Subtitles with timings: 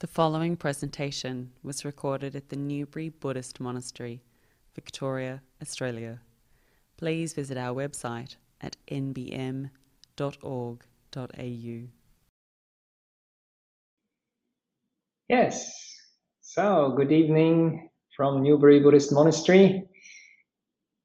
[0.00, 4.22] The following presentation was recorded at the Newbury Buddhist Monastery,
[4.74, 6.20] Victoria, Australia.
[6.96, 9.70] Please visit our website at nbm.org.au.
[15.28, 15.96] Yes.
[16.42, 19.84] So, good evening from Newbury Buddhist Monastery.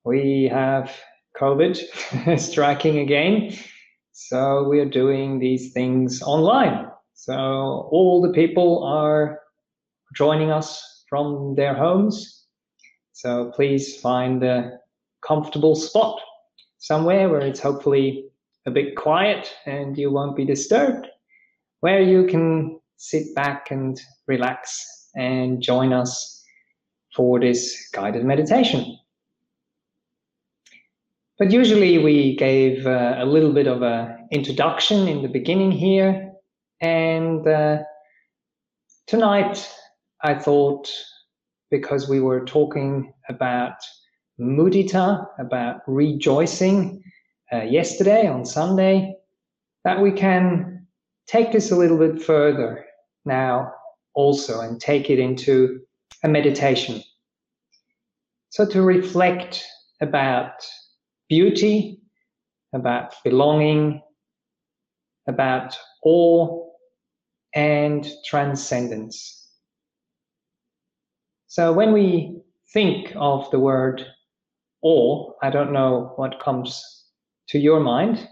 [0.04, 0.92] We have
[1.40, 3.56] COVID striking again.
[4.14, 6.89] So, we are doing these things online.
[7.22, 7.36] So,
[7.92, 9.42] all the people are
[10.16, 12.46] joining us from their homes.
[13.12, 14.80] So, please find a
[15.28, 16.18] comfortable spot
[16.78, 18.24] somewhere where it's hopefully
[18.66, 21.08] a bit quiet and you won't be disturbed,
[21.82, 26.42] where you can sit back and relax and join us
[27.14, 28.98] for this guided meditation.
[31.38, 36.29] But usually we gave uh, a little bit of an introduction in the beginning here.
[36.82, 37.80] And uh,
[39.08, 39.70] tonight
[40.24, 40.90] I thought,
[41.72, 43.76] because we were talking about
[44.40, 47.04] mudita, about rejoicing
[47.52, 49.16] uh, yesterday on Sunday,
[49.84, 50.88] that we can
[51.28, 52.86] take this a little bit further
[53.26, 53.72] now
[54.14, 55.82] also and take it into
[56.24, 57.02] a meditation.
[58.50, 59.64] So to reflect
[60.02, 60.54] about
[61.28, 62.02] beauty,
[62.74, 64.02] about belonging,
[65.28, 66.69] about awe
[67.54, 69.48] and transcendence.
[71.48, 72.42] So when we
[72.74, 74.06] think of the word
[74.82, 77.06] awe, I don't know what comes
[77.50, 78.28] to your mind,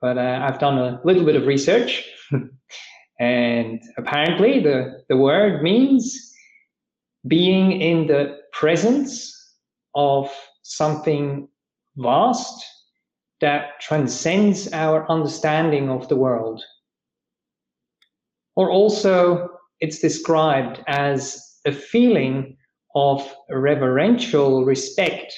[0.00, 2.04] but uh, I've done a little bit of research
[3.20, 6.32] And apparently, the, the word means
[7.26, 9.30] being in the presence
[9.94, 11.46] of something
[11.98, 12.64] vast
[13.42, 16.62] that transcends our understanding of the world.
[18.60, 19.48] Or also,
[19.80, 22.58] it's described as a feeling
[22.94, 25.32] of reverential respect,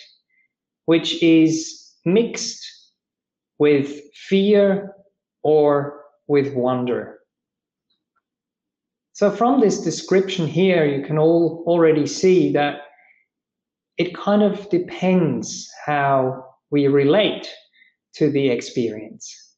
[0.86, 2.66] which is mixed
[3.60, 4.92] with fear
[5.44, 7.20] or with wonder.
[9.12, 12.80] So from this description here, you can all already see that
[13.98, 17.46] it kind of depends how we relate
[18.14, 19.54] to the experience.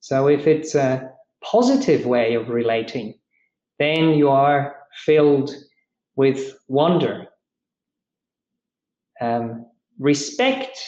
[0.00, 3.14] So if it's a positive way of relating,
[3.78, 5.54] then you are filled
[6.16, 7.26] with wonder.
[9.20, 9.66] Um,
[9.98, 10.78] respect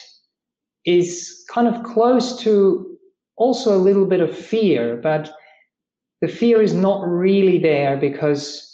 [0.84, 2.98] is kind of close to
[3.36, 5.32] also a little bit of fear, but
[6.20, 8.66] the fear is not really there because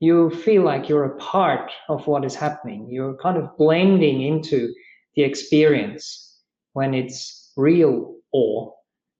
[0.00, 2.88] you feel like you're a part of what is happening.
[2.90, 4.74] You're kind of blending into
[5.14, 6.38] the experience
[6.74, 8.70] when it's real awe,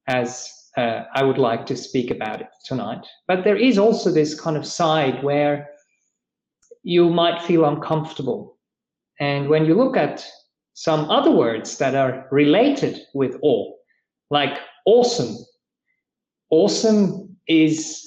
[0.08, 3.06] as uh, I would like to speak about it tonight.
[3.26, 5.70] But there is also this kind of side where
[6.82, 8.56] you might feel uncomfortable.
[9.18, 10.24] And when you look at
[10.74, 13.72] some other words that are related with awe,
[14.30, 15.36] like awesome,
[16.50, 18.02] awesome is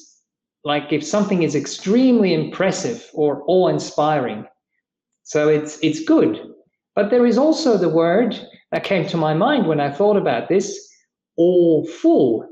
[0.64, 4.46] like if something is extremely impressive or awe-inspiring.
[5.24, 6.54] So it's it's good.
[6.96, 8.40] But there is also the word
[8.72, 10.90] that came to my mind when I thought about this,
[11.38, 12.48] awful.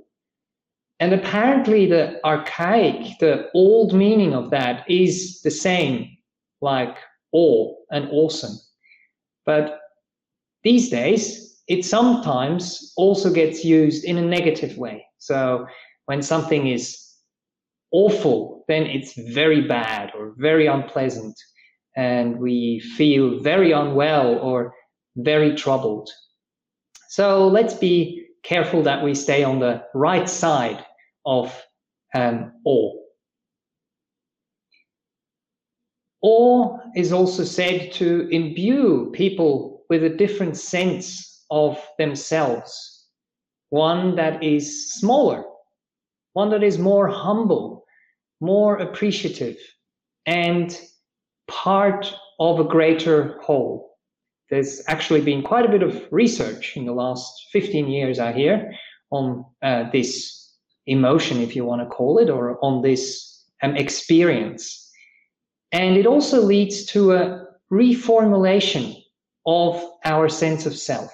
[0.99, 6.17] And apparently the archaic, the old meaning of that is the same,
[6.61, 6.95] like
[7.31, 8.57] awe and awesome.
[9.45, 9.79] But
[10.63, 15.05] these days, it sometimes also gets used in a negative way.
[15.19, 15.67] So
[16.05, 16.97] when something is
[17.91, 21.35] awful, then it's very bad or very unpleasant,
[21.95, 24.73] and we feel very unwell or
[25.17, 26.09] very troubled.
[27.09, 30.83] So let's be careful that we stay on the right side
[31.27, 31.63] of
[32.15, 32.93] um, awe.
[36.23, 43.05] Awe is also said to imbue people with a different sense of themselves,
[43.69, 45.43] one that is smaller
[46.37, 47.83] one that is more humble,
[48.41, 49.57] more appreciative,
[50.27, 50.79] and
[51.47, 53.97] part of a greater whole.
[54.51, 58.71] There's actually been quite a bit of research in the last 15 years, I hear,
[59.09, 60.36] on uh, this
[60.87, 64.89] emotion, if you want to call it, or on this um, experience.
[65.71, 68.95] And it also leads to a reformulation
[69.45, 71.13] of our sense of self.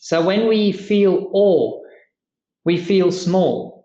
[0.00, 1.82] So when we feel awe,
[2.64, 3.76] we feel small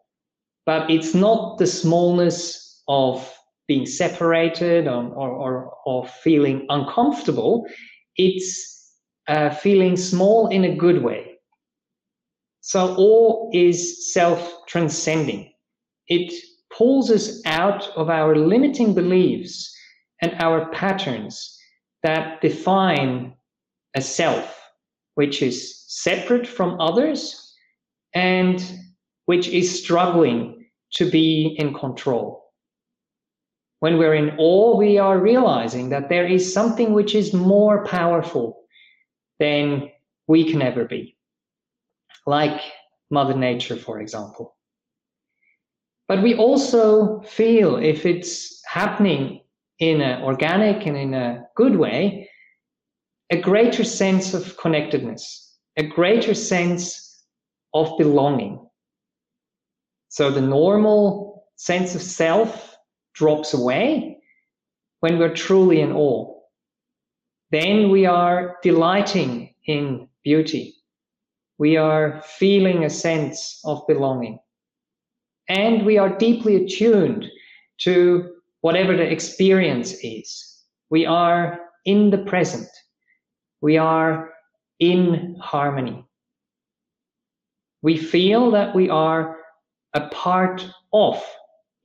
[0.65, 3.29] but it's not the smallness of
[3.67, 7.65] being separated or, or, or, feeling uncomfortable.
[8.17, 8.93] It's
[9.27, 11.30] uh, feeling small in a good way.
[12.61, 15.51] So awe is self transcending.
[16.07, 16.33] It
[16.75, 19.75] pulls us out of our limiting beliefs
[20.21, 21.57] and our patterns
[22.03, 23.33] that define
[23.95, 24.61] a self,
[25.15, 27.55] which is separate from others
[28.13, 28.63] and
[29.25, 32.51] which is struggling to be in control.
[33.79, 38.57] When we're in awe, we are realizing that there is something which is more powerful
[39.39, 39.89] than
[40.27, 41.17] we can ever be,
[42.31, 42.61] like
[43.09, 44.55] Mother Nature, for example.
[46.07, 49.41] But we also feel if it's happening
[49.79, 52.29] in an organic and in a good way,
[53.31, 55.23] a greater sense of connectedness,
[55.75, 56.85] a greater sense
[57.73, 58.55] of belonging.
[60.07, 62.75] So the normal sense of self
[63.13, 64.17] drops away
[65.01, 66.39] when we're truly in awe.
[67.51, 70.80] Then we are delighting in beauty.
[71.61, 74.39] We are feeling a sense of belonging.
[75.47, 77.27] And we are deeply attuned
[77.81, 78.31] to
[78.61, 80.63] whatever the experience is.
[80.89, 82.67] We are in the present.
[83.61, 84.31] We are
[84.79, 86.03] in harmony.
[87.83, 89.37] We feel that we are
[89.93, 91.23] a part of,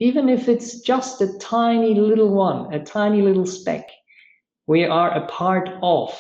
[0.01, 3.91] even if it's just a tiny little one, a tiny little speck,
[4.67, 6.19] we are a part of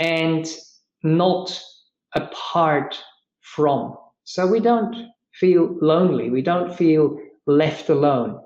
[0.00, 0.44] and
[1.04, 1.56] not
[2.14, 2.98] apart
[3.40, 3.96] from.
[4.24, 4.94] So we don't
[5.34, 8.40] feel lonely, we don't feel left alone.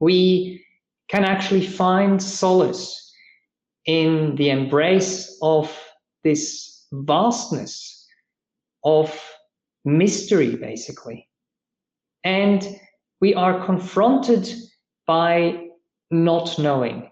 [0.00, 0.64] We
[1.08, 3.12] can actually find solace
[3.86, 5.74] in the embrace of
[6.24, 8.06] this vastness
[8.84, 9.18] of
[9.84, 11.28] mystery, basically.
[12.24, 12.78] And
[13.20, 14.52] we are confronted
[15.06, 15.68] by
[16.10, 17.10] not knowing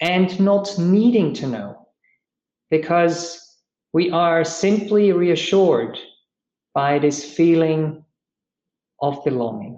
[0.00, 1.88] and not needing to know
[2.70, 3.47] because
[3.98, 5.98] we are simply reassured
[6.72, 8.04] by this feeling
[9.02, 9.76] of belonging.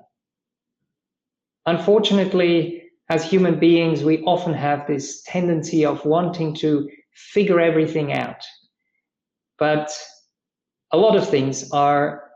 [1.64, 8.44] Unfortunately, as human beings, we often have this tendency of wanting to figure everything out.
[9.58, 9.90] But
[10.92, 12.30] a lot of things are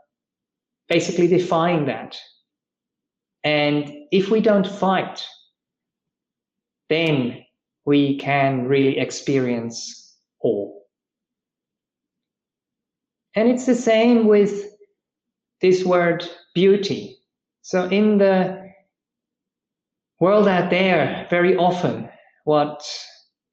[0.89, 2.17] basically defying that.
[3.43, 5.23] And if we don't fight,
[6.89, 7.45] then
[7.85, 10.74] we can really experience awe.
[13.35, 14.65] And it's the same with
[15.61, 17.17] this word beauty.
[17.61, 18.71] So in the
[20.19, 22.09] world out there, very often
[22.45, 22.87] what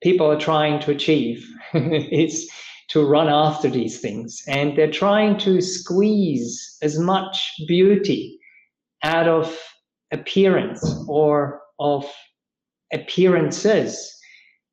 [0.02, 2.50] people are trying to achieve is
[2.88, 4.42] to run after these things.
[4.46, 8.38] And they're trying to squeeze as much beauty
[9.02, 9.58] out of
[10.12, 12.04] appearance or of
[12.92, 14.14] appearances.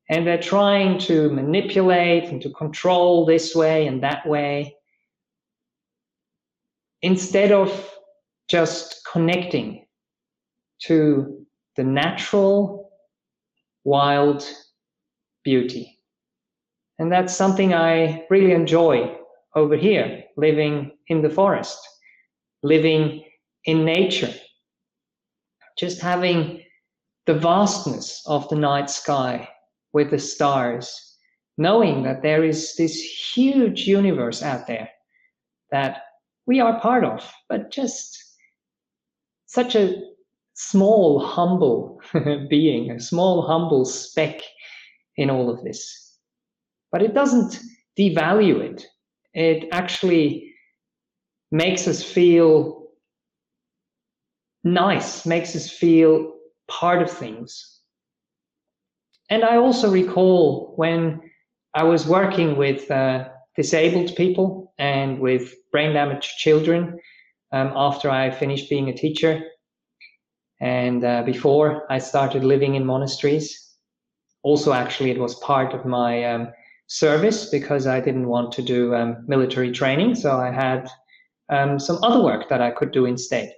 [0.09, 4.75] And they're trying to manipulate and to control this way and that way.
[7.01, 7.94] Instead of
[8.48, 9.86] just connecting
[10.84, 12.92] to the natural,
[13.84, 14.44] wild
[15.44, 15.98] beauty.
[16.98, 19.16] And that's something I really enjoy
[19.56, 21.80] over here, living in the forest,
[22.63, 23.24] living
[23.66, 24.34] in nature,
[25.78, 26.63] just having
[27.25, 29.48] the vastness of the night sky
[29.94, 31.16] with the stars,
[31.57, 33.02] knowing that there is this
[33.36, 34.90] huge universe out there
[35.72, 36.02] that
[36.50, 38.18] we are part of, but just
[39.46, 40.01] such a
[40.56, 42.02] small, humble
[42.50, 44.42] being, a small, humble speck
[45.16, 46.18] in all of this.
[46.92, 47.59] But it doesn't
[48.00, 48.88] devalue it.
[49.35, 50.52] It actually
[51.52, 52.88] makes us feel
[54.64, 56.33] nice, makes us feel
[56.68, 57.80] part of things.
[59.30, 61.21] And I also recall when
[61.76, 66.97] I was working with uh, disabled people and with brain damaged children
[67.51, 69.44] um, after I finished being a teacher.
[70.61, 73.49] And uh, before I started living in monasteries,
[74.44, 76.47] also actually it was part of my um,
[76.87, 80.16] service because I didn't want to do um, military training.
[80.16, 80.89] So I had
[81.49, 83.51] um, some other work that I could do instead.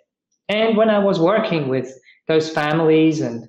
[0.50, 1.94] And when I was working with
[2.28, 3.48] those families and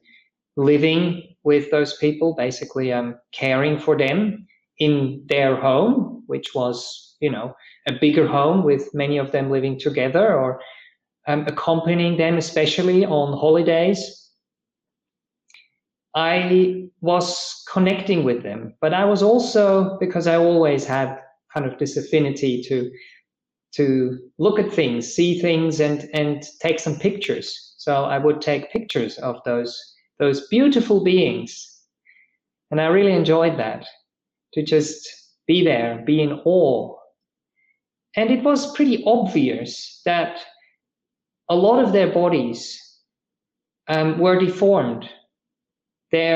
[0.59, 4.47] living with those people, basically um, caring for them
[4.79, 7.55] in their home, which was, you know,
[7.89, 10.61] a bigger home with many of them living together or
[11.27, 14.23] um, accompanying them, especially on holidays
[16.15, 21.19] I was connecting with them, but I was also because I always had
[21.53, 22.91] kind of this affinity to
[23.77, 27.75] to look at things, see things, and and take some pictures.
[27.79, 29.79] So I would take pictures of those
[30.19, 31.81] those beautiful beings,
[32.71, 33.87] and I really enjoyed that
[34.53, 35.09] to just
[35.53, 36.97] be there, be in awe.
[38.17, 40.39] And it was pretty obvious that
[41.51, 42.63] a lot of their bodies
[43.89, 45.05] um, were deformed.
[46.11, 46.33] They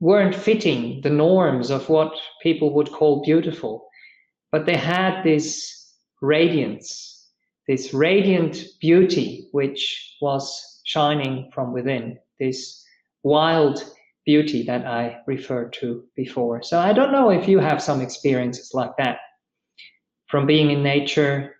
[0.00, 3.88] weren't fitting the norms of what people would call beautiful,
[4.50, 5.48] but they had this
[6.20, 6.80] radiance,
[7.68, 9.82] this radiant beauty which
[10.20, 10.44] was
[10.84, 12.84] shining from within, this
[13.22, 13.84] wild
[14.24, 16.62] beauty that I referred to before.
[16.62, 19.18] So I don't know if you have some experiences like that
[20.28, 21.56] from being in nature,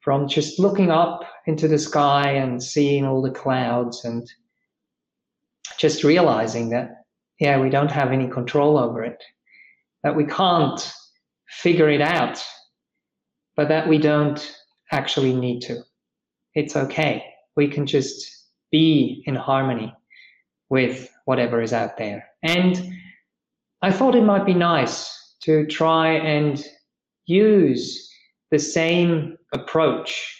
[0.00, 4.28] from just looking up into the sky and seeing all the clouds and
[5.78, 6.90] just realizing that,
[7.40, 9.22] yeah, we don't have any control over it,
[10.02, 10.92] that we can't
[11.48, 12.44] figure it out,
[13.56, 14.56] but that we don't
[14.92, 15.80] actually need to.
[16.54, 17.24] It's okay.
[17.56, 19.94] We can just be in harmony
[20.68, 22.26] with whatever is out there.
[22.42, 22.92] And
[23.82, 26.64] I thought it might be nice to try and
[27.26, 28.10] use
[28.50, 30.32] the same approach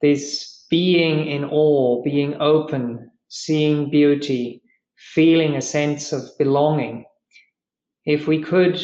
[0.00, 4.62] this being in awe, being open, seeing beauty,
[4.96, 7.04] feeling a sense of belonging.
[8.04, 8.78] If we could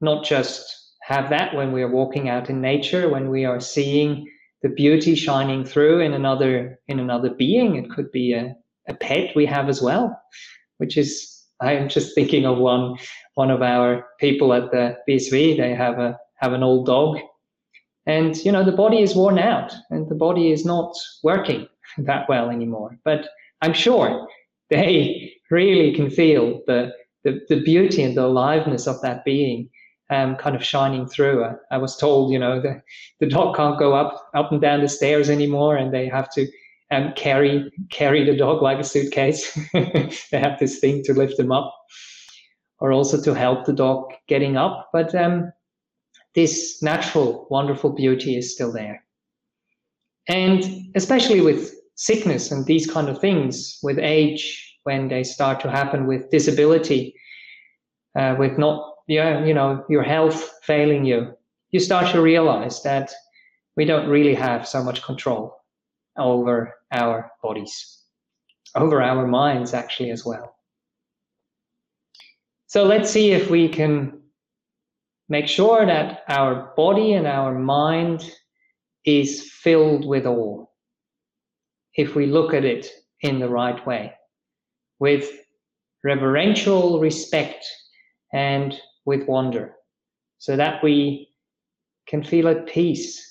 [0.00, 4.30] not just have that when we are walking out in nature, when we are seeing
[4.62, 8.54] the beauty shining through in another in another being, it could be a,
[8.88, 10.20] a pet we have as well,
[10.78, 12.96] which is I am just thinking of one
[13.34, 15.56] one of our people at the BSV.
[15.56, 17.18] They have a have an old dog,
[18.06, 21.68] and you know the body is worn out, and the body is not working
[21.98, 22.98] that well anymore.
[23.04, 23.28] But
[23.62, 24.28] I'm sure
[24.70, 26.92] they really can feel the
[27.24, 29.68] the, the beauty and the aliveness of that being
[30.10, 31.44] um, kind of shining through.
[31.44, 32.82] I, I was told, you know, the,
[33.20, 36.46] the dog can't go up up and down the stairs anymore, and they have to
[36.90, 39.52] um, carry carry the dog like a suitcase.
[39.72, 41.74] they have this thing to lift them up,
[42.78, 44.90] or also to help the dog getting up.
[44.92, 45.52] But um,
[46.34, 49.04] this natural, wonderful beauty is still there,
[50.28, 55.70] and especially with sickness and these kind of things, with age, when they start to
[55.70, 57.14] happen with disability,
[58.18, 61.32] uh, with not yeah, you know, your health failing you,
[61.70, 63.12] you start to realize that
[63.76, 65.59] we don't really have so much control
[66.20, 68.02] over our bodies,
[68.74, 70.54] over our minds, actually, as well.
[72.66, 74.20] So let's see if we can
[75.28, 78.30] make sure that our body and our mind
[79.04, 80.66] is filled with awe.
[81.94, 82.88] If we look at it
[83.22, 84.12] in the right way,
[84.98, 85.30] with
[86.04, 87.66] reverential respect
[88.32, 89.74] and with wonder,
[90.38, 91.28] so that we
[92.06, 93.29] can feel at peace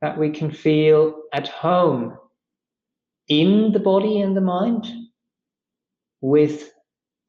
[0.00, 2.16] that we can feel at home
[3.28, 4.86] in the body and the mind,
[6.20, 6.72] with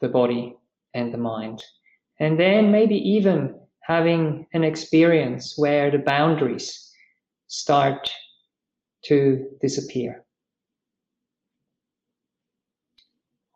[0.02, 0.56] the body
[0.94, 1.64] and the mind.
[2.20, 6.92] And then maybe even having an experience where the boundaries
[7.48, 8.12] start
[9.06, 10.24] to disappear.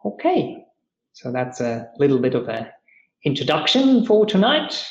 [0.06, 0.66] Okay,
[1.14, 2.68] so that's a little bit of an
[3.24, 4.86] introduction for tonight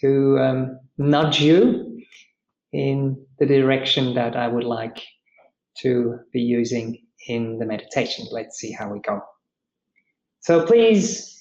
[0.00, 1.95] to um, nudge you
[2.72, 5.02] in the direction that I would like
[5.78, 8.26] to be using in the meditation.
[8.30, 9.20] Let's see how we go.
[10.40, 11.38] So please,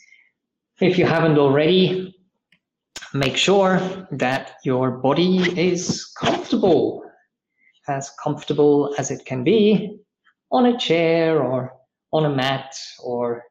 [0.81, 2.15] if you haven't already,
[3.13, 3.79] make sure
[4.11, 7.03] that your body is comfortable,
[7.87, 9.99] as comfortable as it can be
[10.51, 11.73] on a chair or
[12.11, 13.43] on a mat or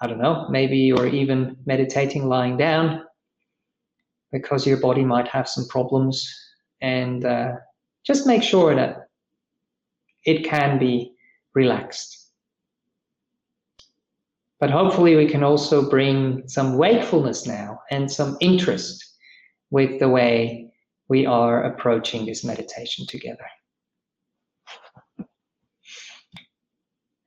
[0.00, 3.02] I don't know, maybe you're even meditating lying down
[4.30, 6.45] because your body might have some problems
[6.86, 7.52] and uh,
[8.04, 9.08] just make sure that
[10.24, 11.12] it can be
[11.54, 12.30] relaxed.
[14.60, 19.04] But hopefully, we can also bring some wakefulness now and some interest
[19.70, 20.70] with the way
[21.08, 23.48] we are approaching this meditation together.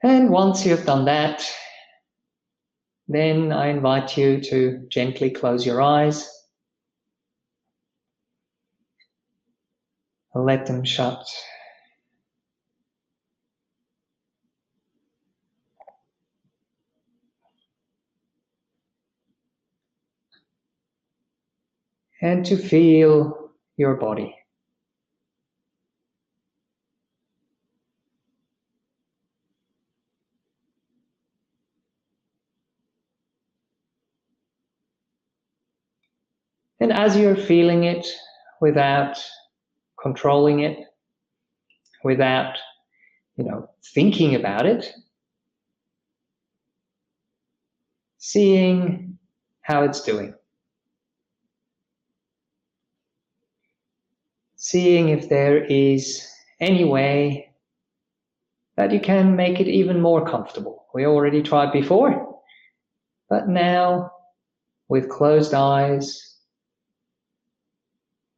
[0.02, 1.46] And once you've done that,
[3.10, 6.39] then I invite you to gently close your eyes
[10.36, 11.26] let them shut.
[22.22, 24.36] And to feel your body.
[36.82, 38.08] And as you're feeling it
[38.62, 39.18] without
[40.02, 40.80] controlling it
[42.04, 42.58] without,
[43.36, 44.92] you know, thinking about it.
[48.18, 49.18] Seeing
[49.62, 50.34] how it's doing.
[54.56, 56.28] Seeing if there is
[56.60, 57.52] any way
[58.76, 60.86] that you can make it even more comfortable.
[60.94, 62.40] We already tried before,
[63.30, 64.12] but now
[64.88, 66.38] with closed eyes,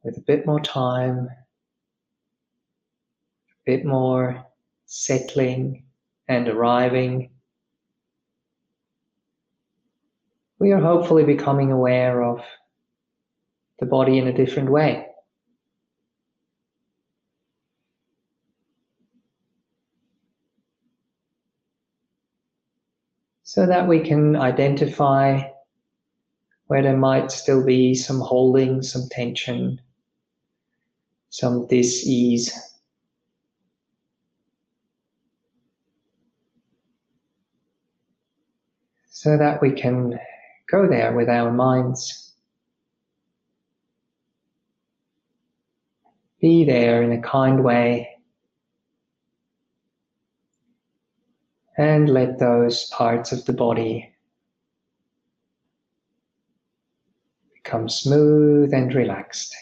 [0.02, 1.28] with a bit more time,
[3.64, 4.44] bit more
[4.86, 5.84] settling
[6.28, 7.30] and arriving,
[10.58, 12.40] we are hopefully becoming aware of
[13.80, 15.06] the body in a different way.
[23.42, 25.42] So that we can identify
[26.68, 29.80] where there might still be some holding, some tension,
[31.28, 32.71] some dis-ease.
[39.22, 40.18] So that we can
[40.68, 42.32] go there with our minds.
[46.40, 48.16] Be there in a kind way.
[51.78, 54.12] And let those parts of the body
[57.54, 59.54] become smooth and relaxed.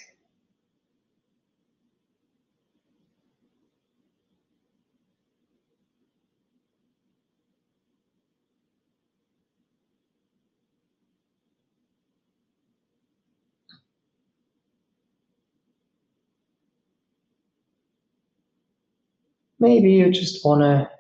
[19.63, 20.91] Maybe you just want to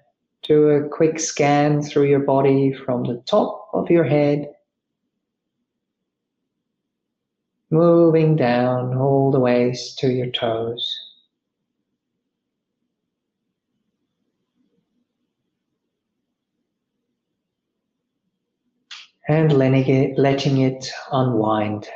[0.42, 4.50] do a quick scan through your body from the top of your head,
[7.70, 10.94] moving down all the way to your toes.
[19.26, 21.88] And letting it, letting it unwind.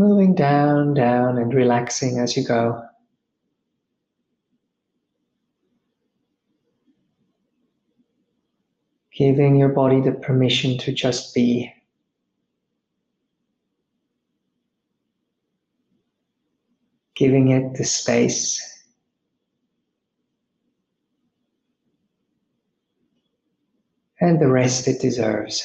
[0.00, 2.82] Moving down, down, and relaxing as you go.
[9.14, 11.70] Giving your body the permission to just be.
[17.14, 18.82] Giving it the space.
[24.18, 25.62] And the rest it deserves.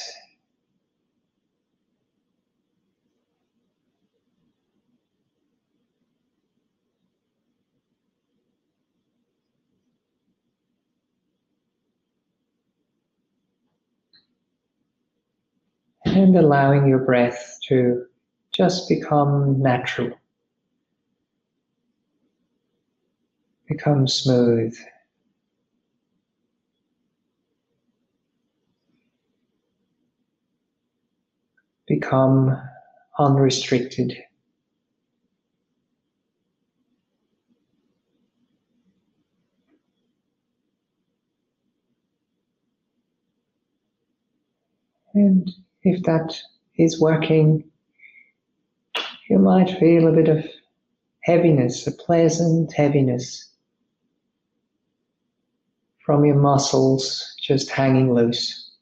[16.16, 18.06] And allowing your breath to
[18.50, 20.10] just become natural,
[23.68, 24.74] become smooth.
[31.86, 32.60] Become
[33.18, 34.16] unrestricted.
[45.14, 45.52] And
[45.86, 46.36] if that
[46.78, 47.62] is working,
[49.30, 50.44] you might feel a bit of
[51.20, 53.52] heaviness, a pleasant heaviness
[56.04, 58.72] from your muscles just hanging loose.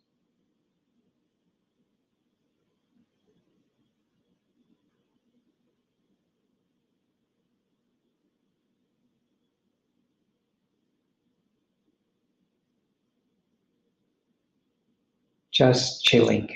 [15.53, 16.49] Just chilling.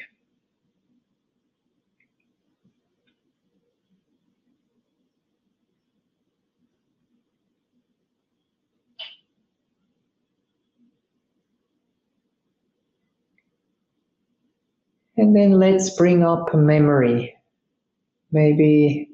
[15.19, 17.37] And then let's bring up a memory.
[18.31, 19.11] Maybe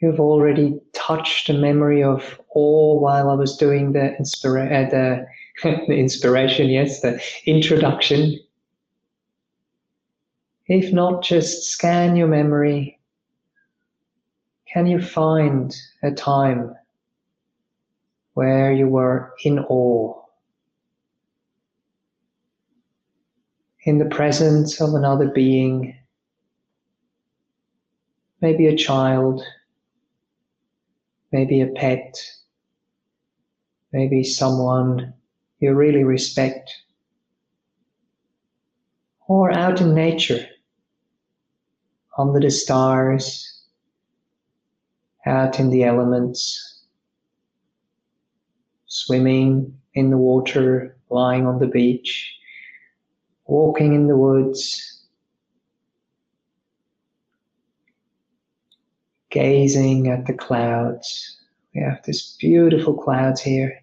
[0.00, 5.26] you've already touched a memory of awe while I was doing the, inspira- uh, the,
[5.88, 8.38] the inspiration, yes, the introduction.
[10.68, 13.00] If not, just scan your memory.
[14.72, 16.76] Can you find a time
[18.34, 20.27] where you were in awe?
[23.88, 25.96] In the presence of another being,
[28.42, 29.42] maybe a child,
[31.32, 32.22] maybe a pet,
[33.90, 35.14] maybe someone
[35.60, 36.70] you really respect,
[39.26, 40.46] or out in nature,
[42.18, 43.62] under the stars,
[45.24, 46.82] out in the elements,
[48.84, 52.37] swimming in the water, lying on the beach,
[53.48, 55.02] walking in the woods,
[59.30, 61.40] gazing at the clouds.
[61.74, 63.82] We have these beautiful clouds here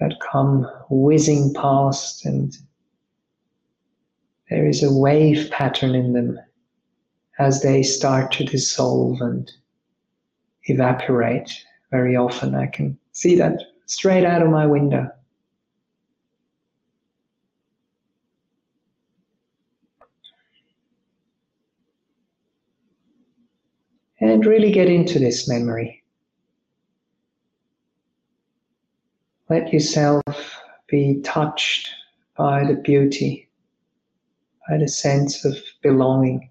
[0.00, 2.56] that come whizzing past, and
[4.50, 6.38] there is a wave pattern in them
[7.38, 9.50] as they start to dissolve and
[10.64, 11.50] evaporate.
[11.90, 15.10] Very often, I can see that straight out of my window.
[24.26, 26.02] And really get into this memory.
[29.48, 30.24] Let yourself
[30.88, 31.88] be touched
[32.36, 33.48] by the beauty,
[34.68, 36.50] by the sense of belonging.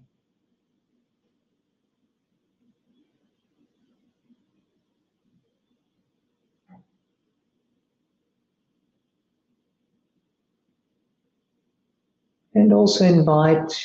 [12.54, 13.78] And also invite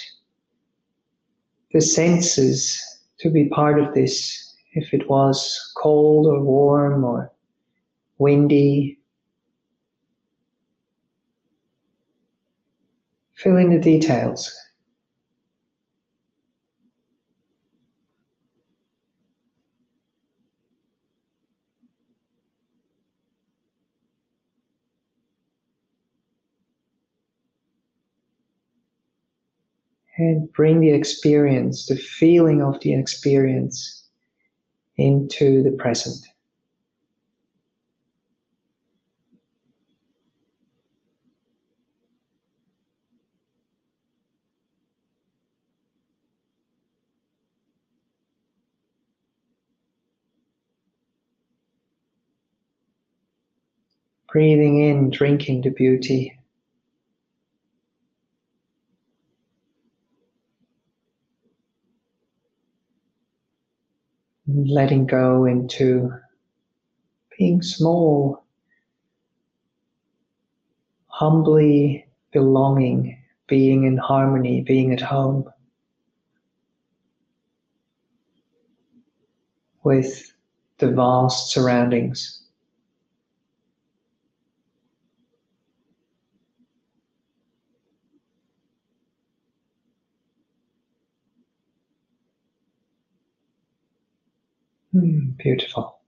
[1.74, 2.91] the senses
[3.22, 4.56] to be part of this.
[4.74, 7.32] If it was cold or warm or
[8.18, 9.02] windy,
[13.42, 14.56] Fill in the details.
[30.22, 34.08] And bring the experience, the feeling of the experience
[34.96, 36.24] into the present.
[54.32, 56.38] Breathing in, drinking the beauty.
[64.54, 66.12] Letting go into
[67.38, 68.44] being small,
[71.08, 75.50] humbly belonging, being in harmony, being at home
[79.84, 80.34] with
[80.80, 82.41] the vast surroundings.
[94.94, 96.00] Mm, beautiful.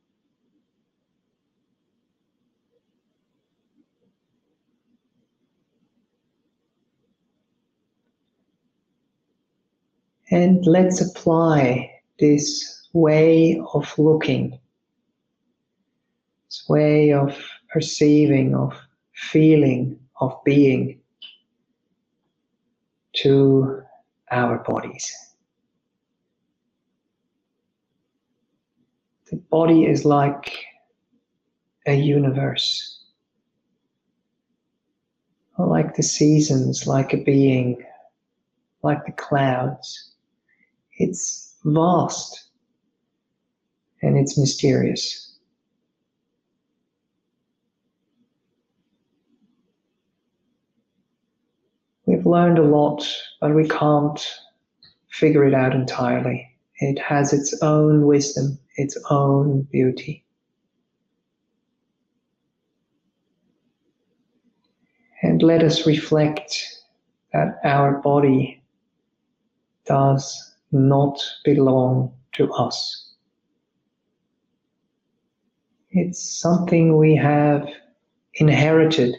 [10.31, 14.59] And let's apply this way of looking,
[16.47, 17.37] this way of
[17.71, 18.73] perceiving, of
[19.13, 20.99] feeling, of being
[23.17, 23.83] to
[24.31, 25.32] our bodies.
[29.33, 30.63] The body is like
[31.87, 33.03] a universe,
[35.57, 37.83] like the seasons, like a being,
[38.83, 40.11] like the clouds.
[40.99, 42.49] It's vast
[44.03, 45.35] and it's mysterious.
[52.05, 53.03] We've learned a lot,
[53.41, 54.23] but we can't
[55.09, 56.52] figure it out entirely.
[56.83, 60.25] It has its own wisdom its own beauty.
[65.21, 66.81] And let us reflect
[67.31, 68.61] that our body
[69.85, 73.11] does not belong to us.
[75.91, 77.69] It's something we have
[78.33, 79.15] inherited.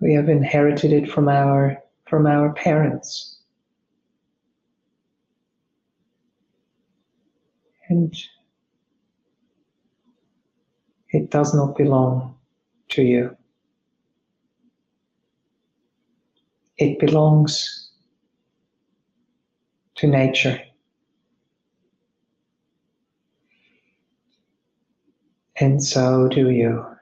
[0.00, 3.35] We have inherited it from our, from our parents.
[7.88, 8.14] And
[11.10, 12.36] it does not belong
[12.90, 13.36] to you.
[16.78, 17.90] It belongs
[19.96, 20.60] to nature.
[25.60, 26.95] And so do you.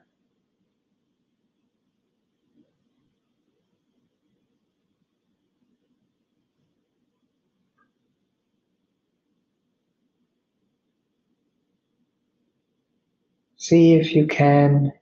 [13.64, 14.92] See if you can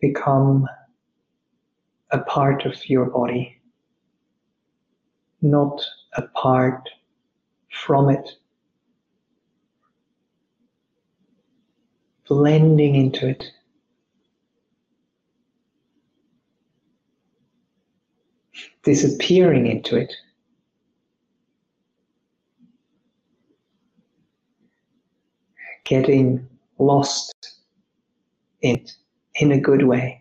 [0.00, 0.68] become
[2.12, 3.60] a part of your body,
[5.42, 6.88] not apart
[7.68, 8.30] from it.
[12.28, 13.44] blending into it.
[18.84, 20.14] Disappearing into it.
[25.82, 26.46] Getting
[26.80, 27.56] lost
[28.62, 28.92] it
[29.36, 30.20] in a good way.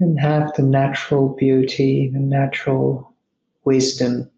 [0.00, 3.14] and have the natural beauty, the natural
[3.64, 4.30] wisdom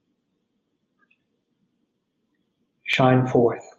[2.85, 3.76] shine forth.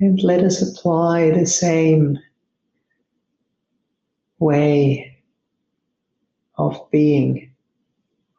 [0.00, 2.18] And let us apply the same
[4.38, 5.18] way
[6.56, 7.52] of being,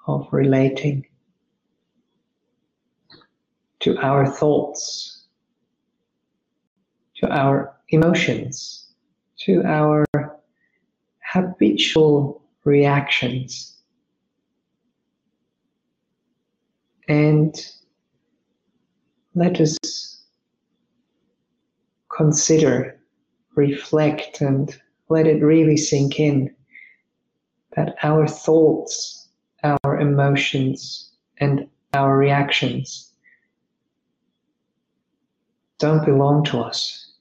[0.07, 1.05] of relating
[3.81, 5.25] to our thoughts,
[7.17, 8.87] to our emotions,
[9.41, 10.05] to our
[11.23, 13.77] habitual reactions.
[17.07, 17.55] And
[19.35, 19.77] let us
[22.15, 22.99] consider,
[23.55, 26.53] reflect, and let it really sink in
[27.75, 29.29] that our thoughts,
[29.63, 33.11] our emotions, and our reactions
[35.79, 37.11] don't belong to us.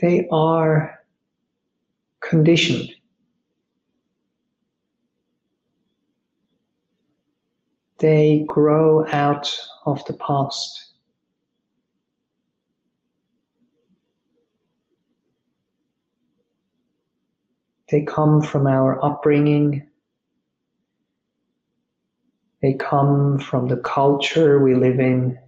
[0.00, 0.98] They are
[2.20, 2.90] conditioned
[8.02, 9.48] they grow out
[9.86, 10.86] of the past.
[17.88, 19.86] They come from our upbringing.
[22.60, 25.38] They come from the culture we live in.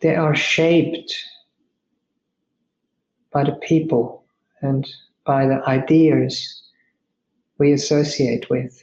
[0.00, 1.14] They are shaped
[3.30, 4.24] by the people
[4.62, 4.88] and
[5.26, 6.62] by the ideas
[7.58, 8.82] we associate with.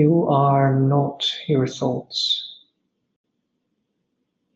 [0.00, 2.58] You are not your thoughts,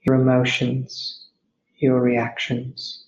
[0.01, 1.27] your emotions,
[1.77, 3.05] your reactions.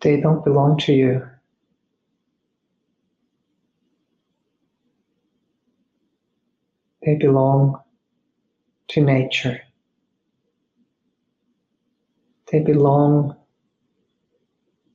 [0.00, 1.28] They don't belong to you.
[7.04, 7.78] They belong
[8.88, 9.60] to nature.
[12.50, 13.36] They belong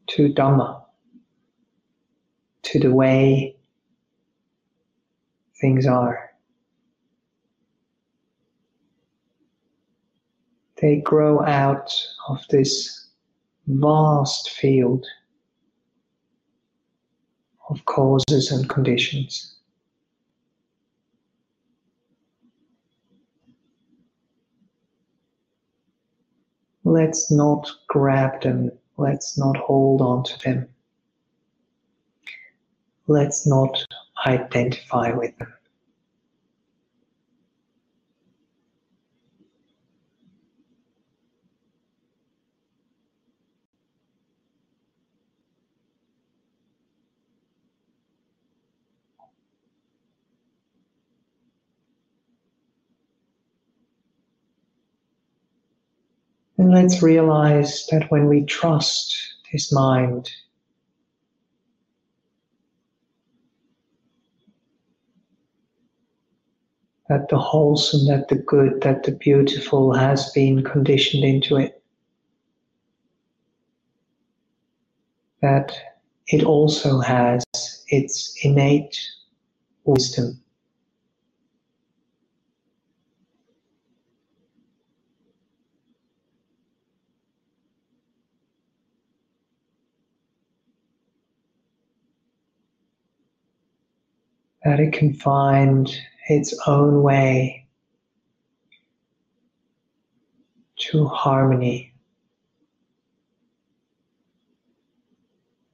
[0.07, 0.78] to Dhamma
[2.69, 3.55] to the way
[5.59, 6.29] things are.
[10.79, 11.91] They grow out
[12.27, 13.07] of this
[13.65, 15.03] vast field
[17.71, 19.55] of causes and conditions.
[26.83, 30.69] Let's not grab them, let's not hold on to them
[33.09, 33.85] let's not
[34.25, 35.53] identify with them.
[56.57, 59.15] And let's realize that when we trust
[59.51, 60.29] this mind,
[67.09, 71.81] that the wholesome, that the good, that the beautiful has been conditioned into it.
[75.41, 75.73] That
[76.27, 77.43] it also has
[77.87, 78.95] its innate
[79.85, 80.39] wisdom.
[94.63, 95.89] That it can find
[96.29, 97.65] its own way
[100.77, 101.91] to harmony,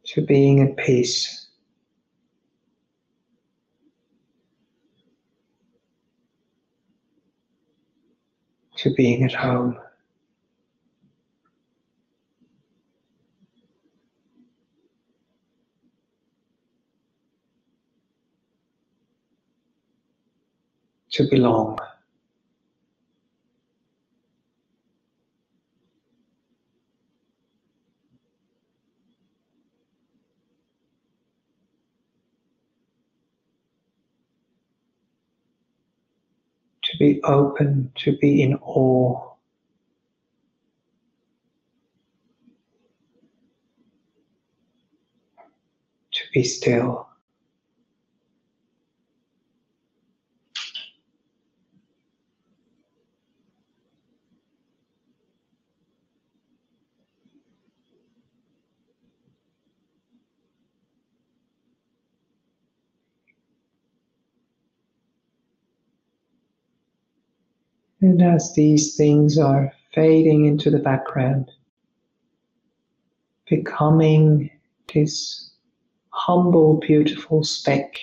[0.06, 1.48] to being at peace.
[8.78, 9.78] To being at home.
[21.16, 21.80] To belong.
[36.86, 39.34] To be open, to be in awe.
[46.14, 47.10] To be still.
[68.06, 71.50] And as these things are fading into the background,
[73.50, 74.52] becoming
[74.94, 75.50] this
[76.10, 77.98] humble, beautiful speck,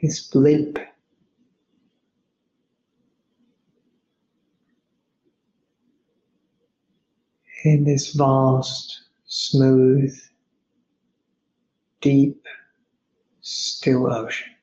[0.00, 0.78] this blip.
[7.64, 10.16] In this vast, smooth,
[12.00, 12.46] deep,
[13.40, 14.55] still ocean.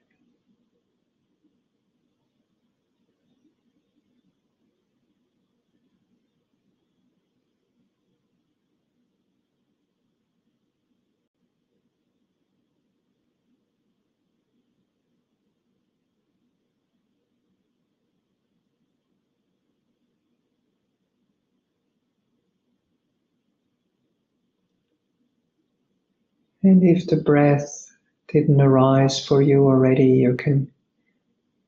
[26.64, 27.92] And if the breath
[28.30, 30.72] didn't arise for you already, you can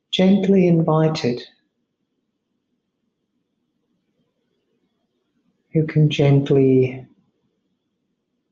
[0.10, 1.41] gently invite it.
[5.71, 7.05] You can gently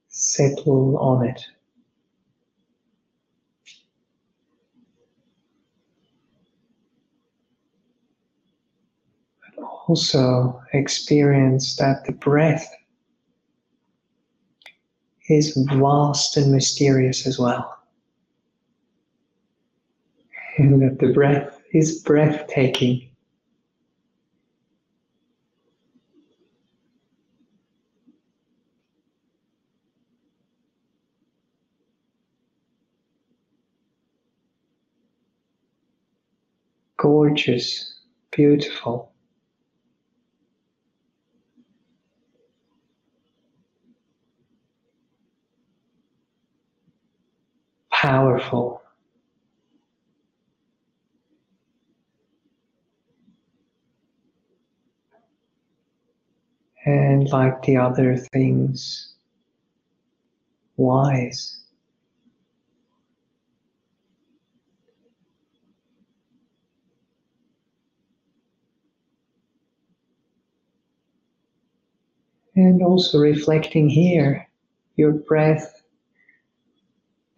[0.10, 1.46] settle on it.
[9.56, 12.70] But also experience that the breath
[15.34, 17.78] is vast and mysterious as well.
[20.58, 23.10] And that the breath is breathtaking.
[36.98, 37.96] Gorgeous,
[38.32, 39.13] beautiful.
[48.04, 48.82] Powerful.
[56.86, 59.14] And like the other things,
[60.76, 61.62] wise.
[72.58, 74.46] And also reflecting here,
[74.98, 75.83] your breath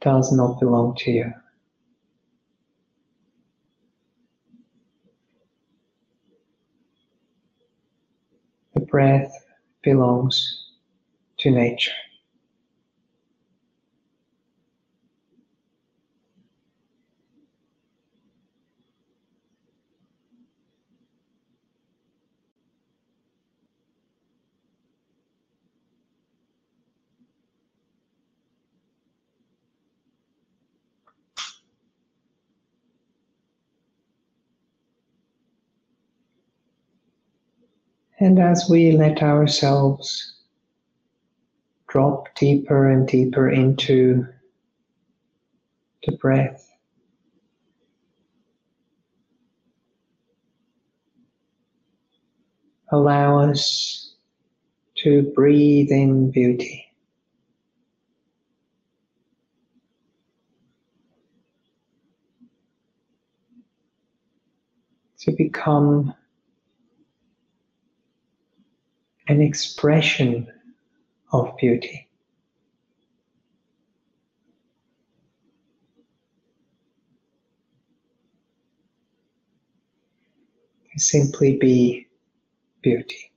[0.05, 1.33] does not belong to you.
[8.75, 9.33] The breath
[9.81, 10.69] belongs
[11.39, 11.91] to nature.
[38.19, 40.35] And as we let ourselves
[41.89, 44.25] drop deeper and deeper into
[46.05, 46.71] the breath,
[52.91, 54.13] allow us
[55.03, 56.81] to breathe in beauty.
[65.19, 66.13] To become
[69.27, 70.47] an expression
[71.31, 72.07] of beauty.
[80.97, 82.07] Simply be
[82.81, 83.31] beauty.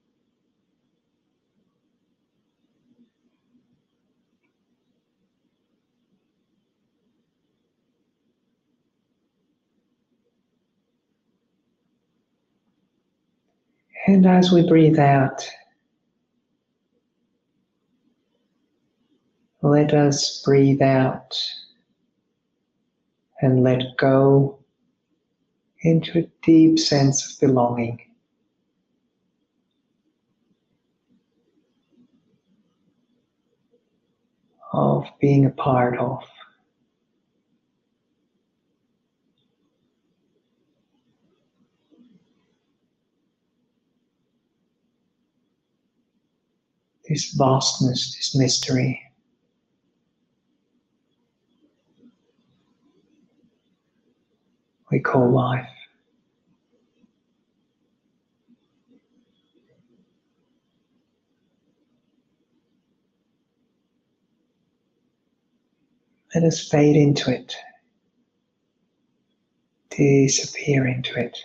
[14.06, 15.46] And as we breathe out,
[19.62, 21.36] let us breathe out
[23.40, 24.58] and let go
[25.82, 28.00] into a deep sense of belonging.
[34.72, 36.22] Of being a part of.
[47.08, 49.07] this vastness, this mystery.
[54.90, 55.68] We call life.
[66.34, 67.56] Let us fade into it,
[69.90, 71.38] disappear into it.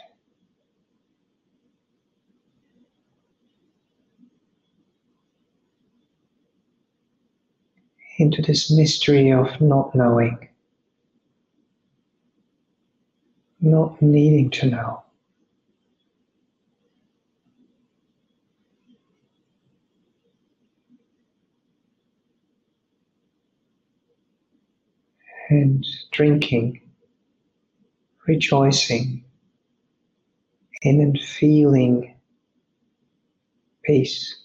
[8.18, 10.50] into this mystery of not knowing,
[13.64, 15.04] not needing to know.
[25.50, 26.82] And drinking,
[28.28, 29.24] rejoicing
[30.84, 32.16] in and feeling
[33.84, 34.44] peace.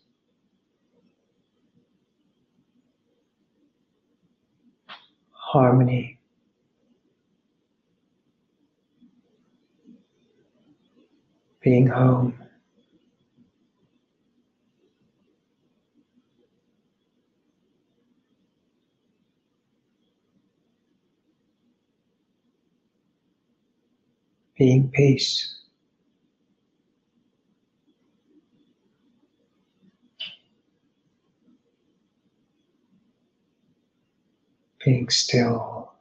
[5.48, 6.17] harmony.
[11.68, 12.32] Being home.
[24.56, 25.56] Being peace.
[34.82, 35.97] being still.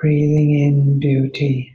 [0.00, 1.74] Breathing in beauty.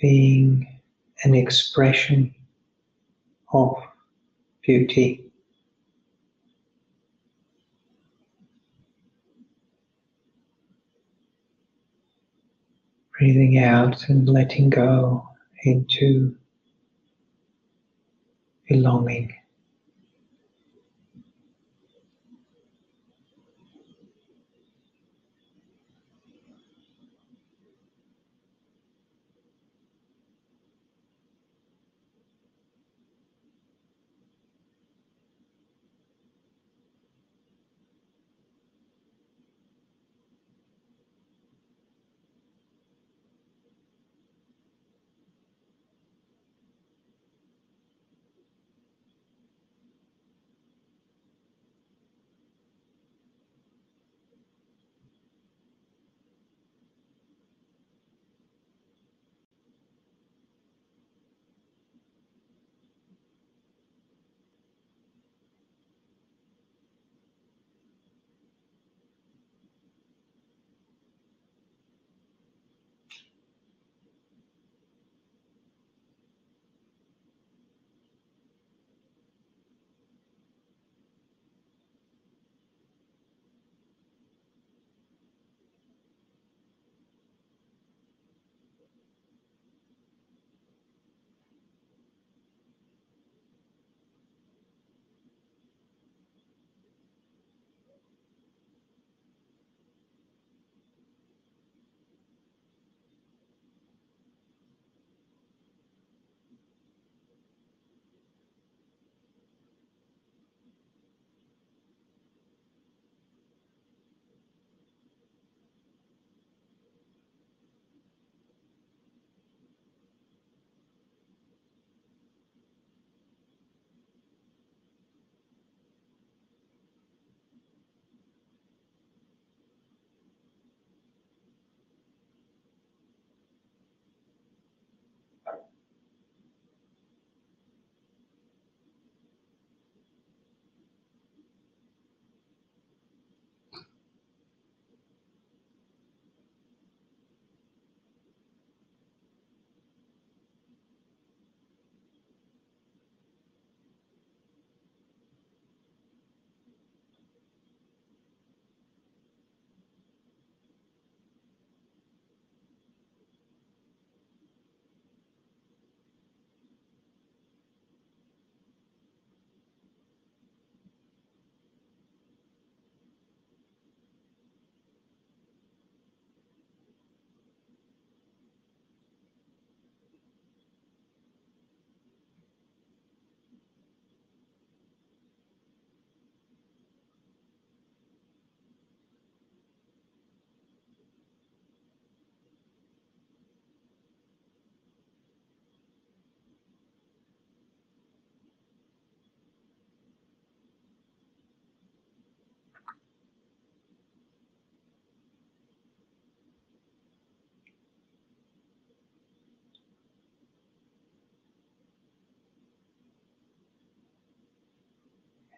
[0.00, 0.80] Being
[1.24, 2.32] an expression
[3.52, 3.76] of
[4.64, 5.24] beauty.
[13.18, 15.28] Breathing out and letting go
[15.64, 16.36] into
[18.68, 19.34] belonging.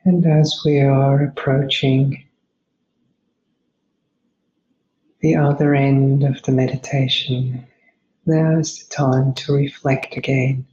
[0.07, 2.25] And as we are approaching
[5.21, 7.67] the other end of the meditation,
[8.27, 10.67] now is the time to reflect again.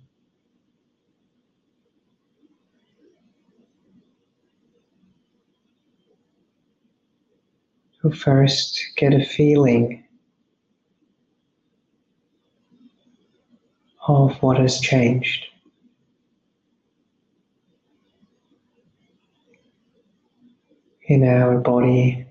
[8.02, 10.04] To first get a feeling
[14.08, 15.51] of what has changed.
[21.12, 22.26] In our body.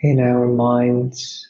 [0.00, 1.46] In our minds.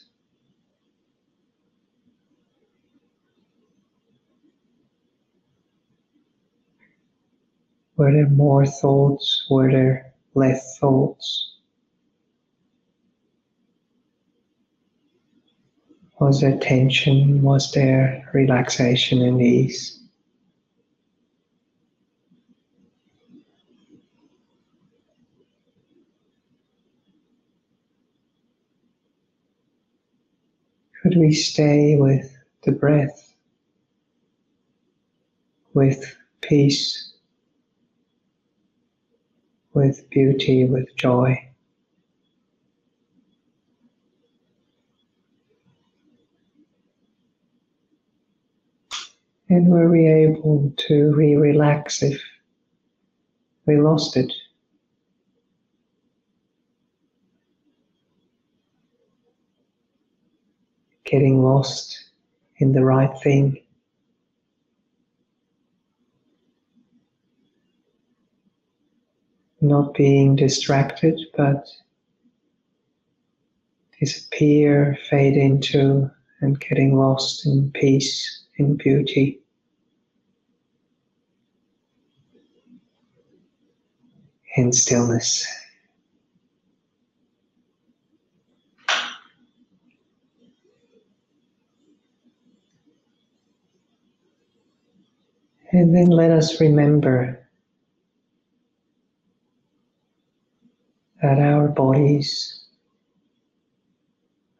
[7.95, 9.47] Were there more thoughts?
[9.49, 11.59] Were there less thoughts?
[16.19, 17.41] Was there tension?
[17.41, 19.98] Was there relaxation and ease?
[31.01, 33.33] Could we stay with the breath,
[35.73, 37.13] with peace,
[39.73, 41.49] with beauty, with joy.
[49.47, 52.21] And were we able to re relax if
[53.65, 54.31] we lost it?
[61.09, 62.11] Getting lost
[62.57, 63.57] in the right thing.
[69.61, 71.67] Not being distracted, but
[73.99, 76.09] disappear, fade into,
[76.41, 79.41] and getting lost in peace, in beauty.
[84.55, 85.47] in stillness.
[95.71, 97.47] And then let us remember
[101.21, 102.65] that our bodies,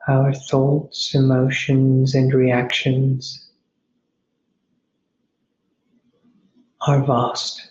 [0.08, 3.50] our thoughts, emotions, and reactions
[6.82, 7.70] are vast.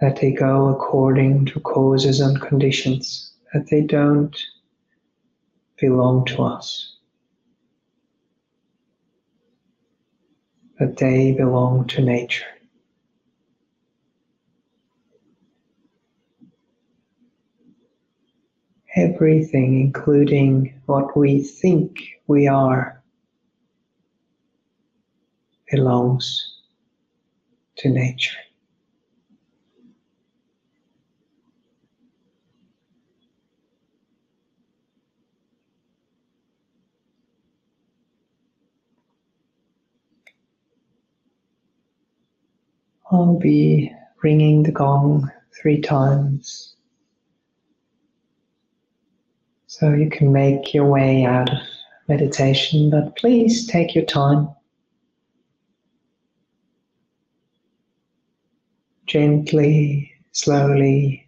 [0.00, 4.36] that they go according to causes and conditions, that they don't
[5.80, 6.97] belong to us,
[10.78, 12.46] but they belong to nature.
[18.96, 23.02] Everything, including what we think we are,
[25.70, 26.54] belongs
[27.76, 28.36] to nature.
[43.10, 43.92] I'll be
[44.22, 45.30] ringing the gong
[45.60, 46.74] three times.
[49.66, 51.58] So you can make your way out of
[52.08, 54.48] meditation, but please take your time.
[59.06, 61.27] Gently, slowly,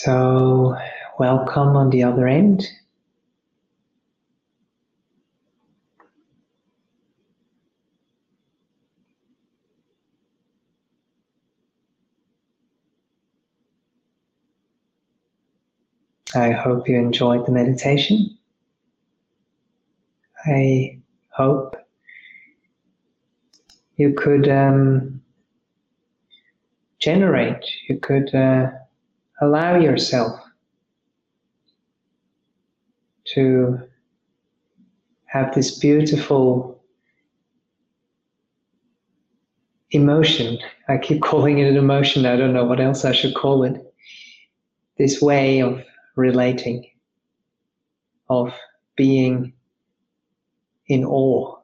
[0.00, 0.76] So,
[1.18, 2.64] welcome on the other end.
[16.32, 18.38] I hope you enjoyed the meditation.
[20.46, 21.74] I hope
[23.96, 25.20] you could um,
[27.00, 28.70] generate, you could uh,
[29.40, 30.40] allow yourself
[33.34, 33.78] to
[35.26, 36.82] have this beautiful
[39.90, 40.58] emotion.
[40.88, 43.84] I keep calling it an emotion, I don't know what else I should call it.
[44.96, 45.84] This way of
[46.16, 46.90] relating,
[48.28, 48.52] of
[48.96, 49.52] being
[50.88, 51.56] in awe.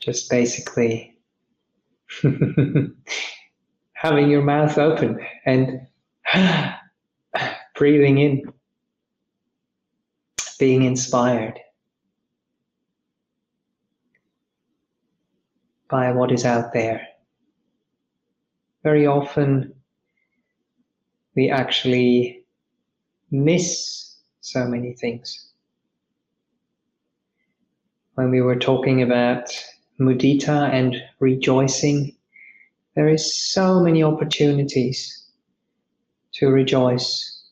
[0.00, 1.18] Just basically
[3.98, 5.80] having your mouth open and
[7.74, 8.42] breathing in,
[10.60, 11.58] being inspired
[15.90, 17.08] by what is out there.
[18.84, 19.74] Very often
[21.34, 22.44] we actually
[23.32, 25.48] miss so many things.
[28.14, 29.48] When we were talking about
[30.00, 32.14] mudita and rejoicing,
[32.98, 35.28] there is so many opportunities
[36.32, 37.44] to rejoice,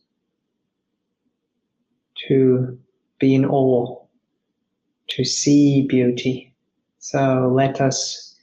[2.26, 2.76] to
[3.20, 3.96] be in awe,
[5.06, 6.52] to see beauty.
[6.98, 8.34] So let us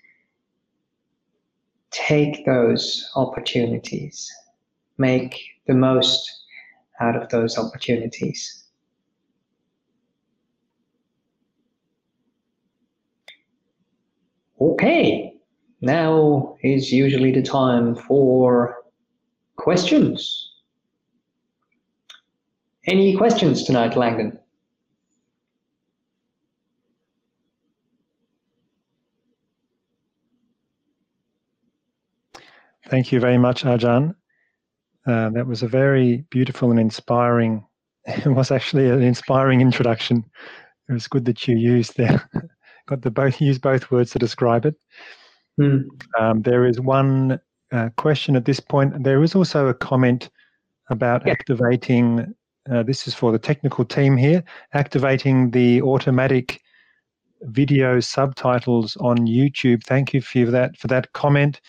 [1.92, 4.32] take those opportunities,
[4.98, 5.38] make
[5.68, 6.46] the most
[7.02, 8.64] out of those opportunities.
[14.62, 15.33] Okay,
[15.84, 18.78] now is usually the time for
[19.58, 20.50] questions.
[22.88, 24.40] Any questions tonight, Langdon?
[32.90, 34.16] Thank you very much, Ajahn.
[35.06, 37.66] Uh, that was a very beautiful and inspiring.
[38.06, 40.26] It was actually an inspiring introduction.
[40.90, 42.30] It was good that you used there,
[42.88, 44.76] got the both use both words to describe it.
[45.60, 45.86] Mm.
[46.20, 47.40] Um, there is one
[47.72, 49.04] uh, question at this point.
[49.04, 50.30] There is also a comment
[50.90, 51.34] about yeah.
[51.34, 52.34] activating.
[52.72, 54.44] Uh, this is for the technical team here.
[54.74, 56.62] Activating the automatic
[57.42, 59.84] video subtitles on YouTube.
[59.84, 61.62] Thank you for that for that comment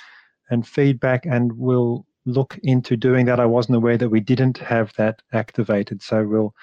[0.50, 3.40] and feedback, and we'll look into doing that.
[3.40, 6.54] I wasn't aware that we didn't have that activated, so we'll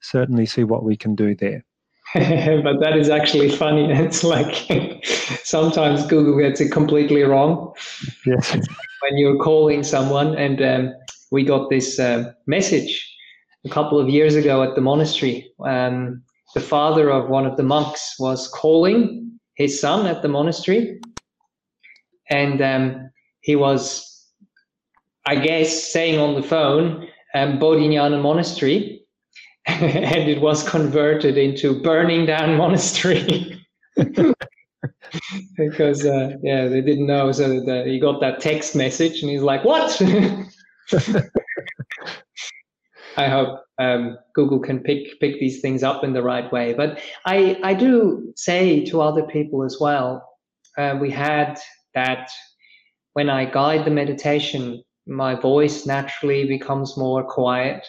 [0.00, 1.64] certainly see what we can do there.
[2.14, 3.92] but that is actually funny.
[3.92, 4.66] It's like
[5.44, 7.72] sometimes Google gets it completely wrong.
[8.26, 8.52] Yes.
[9.02, 10.94] when you're calling someone, and um,
[11.30, 13.06] we got this uh, message
[13.64, 15.52] a couple of years ago at the monastery.
[15.64, 16.22] Um,
[16.54, 21.00] the father of one of the monks was calling his son at the monastery,
[22.28, 24.26] and um, he was,
[25.26, 28.99] I guess, saying on the phone, um, Bodhinyana Monastery,
[29.66, 33.64] and it was converted into Burning Down Monastery.
[35.56, 39.42] because uh, yeah, they didn't know, so the, he got that text message, and he's
[39.42, 40.00] like, "What?"
[43.16, 46.72] I hope um, Google can pick pick these things up in the right way.
[46.74, 50.26] But I I do say to other people as well.
[50.78, 51.58] Uh, we had
[51.94, 52.30] that
[53.14, 57.86] when I guide the meditation, my voice naturally becomes more quiet.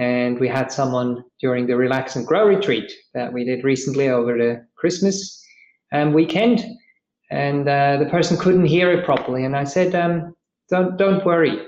[0.00, 4.32] And we had someone during the Relax and Grow retreat that we did recently over
[4.32, 5.44] the Christmas
[5.92, 6.64] um, weekend,
[7.30, 9.44] and uh, the person couldn't hear it properly.
[9.44, 10.34] And I said, um,
[10.70, 11.66] "Don't don't worry,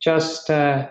[0.00, 0.88] just uh,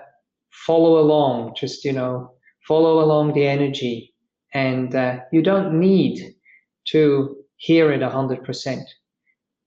[0.51, 1.55] follow along.
[1.57, 2.36] Just you know,
[2.67, 4.13] follow along the energy,
[4.53, 6.36] and uh, you don't need
[6.89, 8.88] to hear it a hundred percent."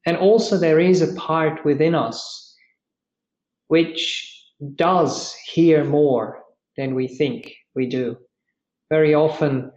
[0.07, 2.55] And also, there is a part within us
[3.67, 4.31] which
[4.77, 6.44] does hear more
[6.77, 8.16] than we think we do.
[8.91, 9.70] Very often,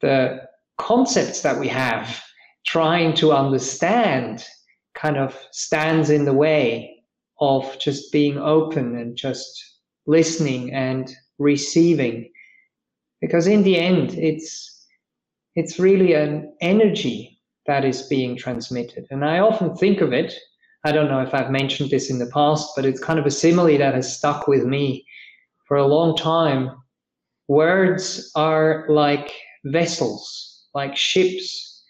[0.00, 0.42] the
[0.78, 2.22] concepts that we have
[2.66, 4.44] trying to understand
[4.94, 7.02] kind of stands in the way
[7.40, 12.30] of just being open and just listening and receiving
[13.20, 14.86] because in the end it's
[15.54, 19.06] it's really an energy that is being transmitted.
[19.10, 20.32] And I often think of it,
[20.84, 23.30] I don't know if I've mentioned this in the past, but it's kind of a
[23.30, 25.04] simile that has stuck with me
[25.68, 26.72] for a long time.
[27.46, 29.32] Words are like
[29.64, 31.84] vessels, like ships.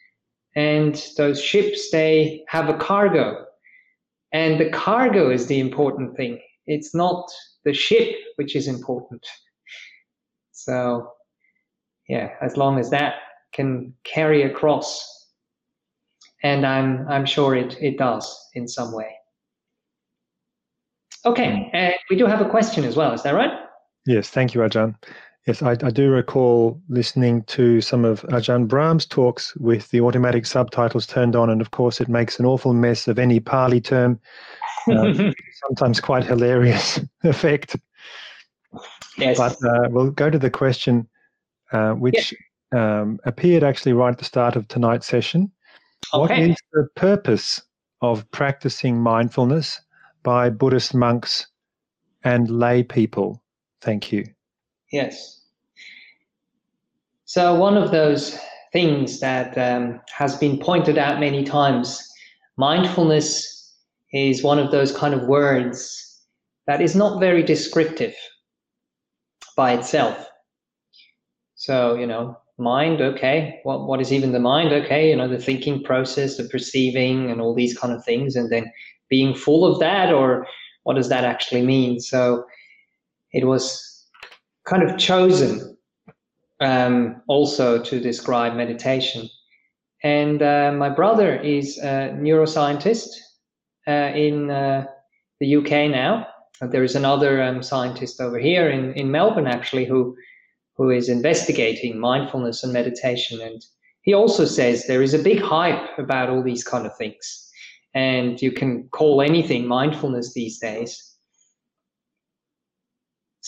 [0.55, 3.47] And those ships, they have a cargo.
[4.33, 6.41] And the cargo is the important thing.
[6.66, 7.31] It's not
[7.64, 9.24] the ship which is important.
[10.53, 11.12] So,
[12.09, 13.14] yeah, as long as that
[13.53, 15.18] can carry across
[16.43, 19.14] and I'm I'm sure it it does in some way.
[21.24, 21.70] Okay, mm.
[21.72, 23.12] and we do have a question as well.
[23.12, 23.53] Is that right?
[24.07, 24.94] Yes, thank you, Ajahn.
[25.46, 30.44] Yes, I, I do recall listening to some of Ajahn Brahm's talks with the automatic
[30.44, 34.20] subtitles turned on, and of course, it makes an awful mess of any Pali term.
[34.90, 35.32] Uh,
[35.66, 37.76] sometimes quite hilarious effect.
[39.16, 39.38] Yes.
[39.38, 41.09] But uh, we'll go to the question,
[41.72, 42.34] uh, which
[42.72, 45.51] um, appeared actually right at the start of tonight's session.
[46.12, 46.40] Okay.
[46.40, 47.61] What is the purpose
[48.01, 49.80] of practicing mindfulness
[50.22, 51.46] by Buddhist monks
[52.22, 53.42] and lay people?
[53.81, 54.24] Thank you.
[54.93, 55.43] Yes.
[57.24, 58.39] So, one of those
[58.72, 62.03] things that um, has been pointed out many times
[62.57, 63.76] mindfulness
[64.12, 66.22] is one of those kind of words
[66.66, 68.14] that is not very descriptive
[69.57, 70.26] by itself.
[71.55, 75.39] So, you know, mind okay what what is even the mind okay you know the
[75.39, 78.70] thinking process the perceiving and all these kind of things and then
[79.09, 80.45] being full of that or
[80.83, 82.45] what does that actually mean so
[83.33, 84.07] it was
[84.66, 85.76] kind of chosen
[86.61, 89.29] um, also to describe meditation
[90.05, 93.09] and uh, my brother is a neuroscientist
[93.87, 94.87] uh, in uh,
[95.41, 96.26] the uk now
[96.61, 100.16] there is another um, scientist over here in, in melbourne actually who
[100.79, 103.41] who is investigating mindfulness and meditation.
[103.41, 103.62] And
[104.03, 107.51] he also says there is a big hype about all these kind of things.
[107.95, 111.07] And you can call anything mindfulness these days.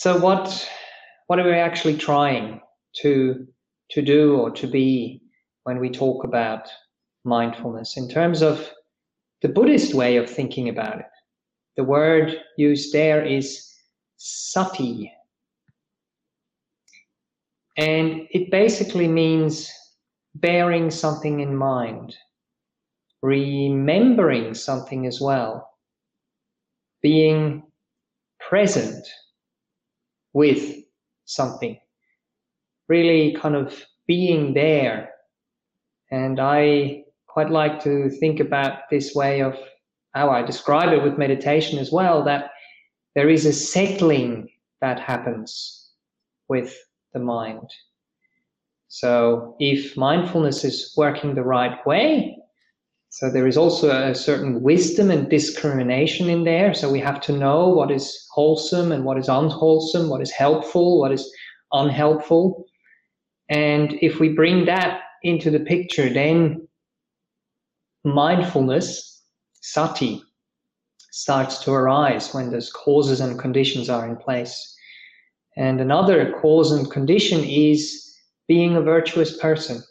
[0.01, 0.67] So what
[1.27, 2.59] what are we actually trying
[3.03, 3.45] to
[3.91, 5.21] to do or to be
[5.65, 6.67] when we talk about
[7.23, 8.71] mindfulness in terms of
[9.43, 11.11] the Buddhist way of thinking about it.
[11.77, 13.63] The word used there is
[14.17, 15.13] sati.
[17.77, 19.71] And it basically means
[20.33, 22.15] bearing something in mind,
[23.21, 25.69] remembering something as well,
[27.03, 27.61] being
[28.39, 29.07] present
[30.33, 30.83] with
[31.25, 31.77] something,
[32.87, 35.09] really kind of being there.
[36.11, 39.57] And I quite like to think about this way of
[40.13, 42.51] how I describe it with meditation as well that
[43.15, 44.49] there is a settling
[44.81, 45.89] that happens
[46.49, 46.75] with
[47.13, 47.69] the mind.
[48.89, 52.37] So if mindfulness is working the right way,
[53.11, 56.73] so there is also a certain wisdom and discrimination in there.
[56.73, 60.97] So we have to know what is wholesome and what is unwholesome, what is helpful,
[60.97, 61.29] what is
[61.73, 62.63] unhelpful.
[63.49, 66.65] And if we bring that into the picture, then
[68.05, 69.21] mindfulness,
[69.59, 70.23] sati,
[71.11, 74.73] starts to arise when those causes and conditions are in place.
[75.57, 79.83] And another cause and condition is being a virtuous person,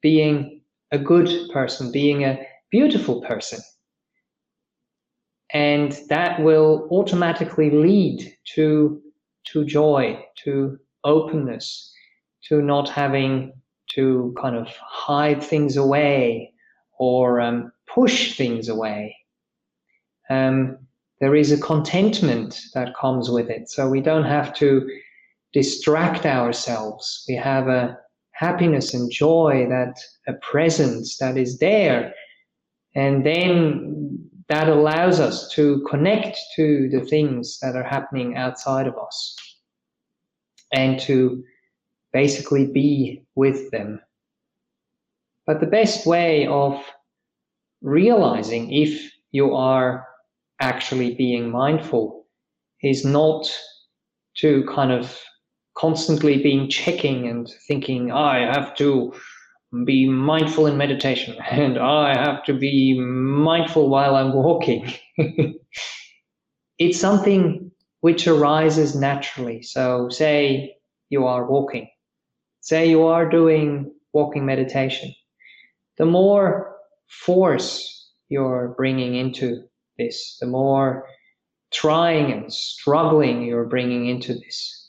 [0.00, 0.59] being
[0.92, 3.60] a good person, being a beautiful person.
[5.52, 9.00] And that will automatically lead to,
[9.46, 11.92] to joy, to openness,
[12.48, 13.52] to not having
[13.94, 16.52] to kind of hide things away
[16.98, 19.16] or um, push things away.
[20.28, 20.78] Um,
[21.20, 23.68] there is a contentment that comes with it.
[23.68, 24.88] So we don't have to
[25.52, 27.24] distract ourselves.
[27.28, 27.98] We have a
[28.40, 32.14] happiness and joy that a presence that is there.
[32.94, 34.18] And then
[34.48, 39.36] that allows us to connect to the things that are happening outside of us
[40.72, 41.44] and to
[42.14, 44.00] basically be with them.
[45.46, 46.82] But the best way of
[47.82, 50.06] realizing if you are
[50.60, 52.24] actually being mindful
[52.82, 53.54] is not
[54.38, 55.20] to kind of
[55.74, 59.12] constantly being checking and thinking, I have to
[59.84, 64.92] be mindful in meditation and I have to be mindful while I'm walking.
[66.78, 69.62] it's something which arises naturally.
[69.62, 70.76] So, say
[71.10, 71.88] you are walking,
[72.60, 75.14] say you are doing walking meditation.
[75.98, 76.76] The more
[77.08, 79.64] force you're bringing into
[79.98, 81.06] this, the more
[81.72, 84.79] trying and struggling you're bringing into this,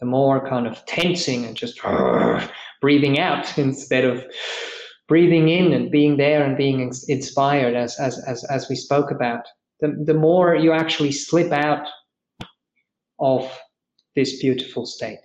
[0.00, 2.46] the more kind of tensing and just uh,
[2.80, 4.24] breathing out instead of
[5.08, 9.44] breathing in and being there and being inspired as, as, as, as we spoke about,
[9.80, 11.86] the, the more you actually slip out
[13.18, 13.50] of
[14.16, 15.20] this beautiful state.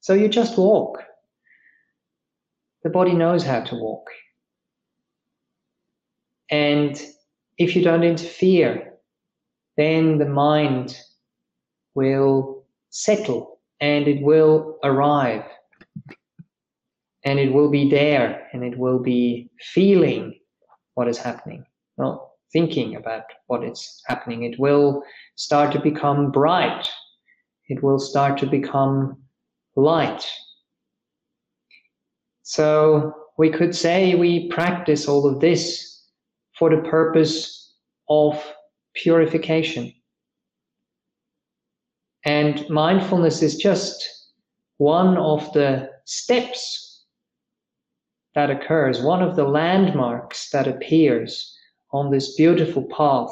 [0.00, 1.02] So you just walk.
[2.82, 4.08] The body knows how to walk.
[6.50, 7.00] And
[7.58, 8.94] if you don't interfere,
[9.76, 10.98] then the mind
[11.94, 12.61] will
[12.92, 15.44] settle and it will arrive
[17.24, 20.38] and it will be there and it will be feeling
[20.94, 21.64] what is happening,
[21.96, 24.44] not thinking about what is happening.
[24.44, 25.02] It will
[25.36, 26.88] start to become bright.
[27.68, 29.16] It will start to become
[29.74, 30.30] light.
[32.42, 36.04] So we could say we practice all of this
[36.58, 37.74] for the purpose
[38.10, 38.44] of
[38.94, 39.94] purification.
[42.24, 44.08] And mindfulness is just
[44.78, 47.04] one of the steps
[48.34, 51.56] that occurs, one of the landmarks that appears
[51.92, 53.30] on this beautiful path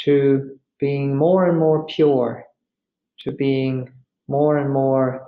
[0.00, 2.44] to being more and more pure,
[3.20, 3.90] to being
[4.28, 5.26] more and more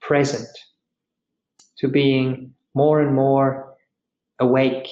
[0.00, 0.48] present,
[1.78, 3.74] to being more and more
[4.38, 4.88] awake.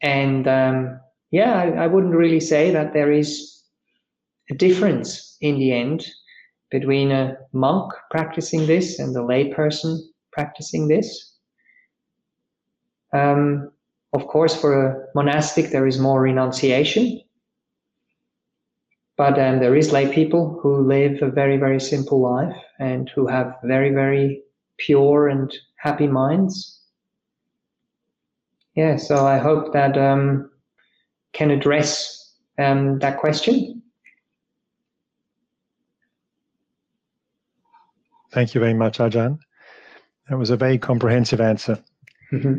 [0.00, 1.00] And um,
[1.30, 3.53] yeah, I, I wouldn't really say that there is
[4.50, 6.06] a difference in the end
[6.70, 9.98] between a monk practicing this and a layperson
[10.32, 11.32] practicing this.
[13.12, 13.70] Um,
[14.12, 17.20] of course, for a monastic, there is more renunciation.
[19.16, 23.28] But um, there is lay people who live a very, very simple life and who
[23.28, 24.42] have very, very
[24.78, 26.80] pure and happy minds.
[28.74, 30.50] Yeah, so I hope that um,
[31.32, 33.83] can address um, that question.
[38.34, 39.38] Thank you very much, Ajahn.
[40.28, 41.78] That was a very comprehensive answer.
[42.32, 42.56] Mm-hmm.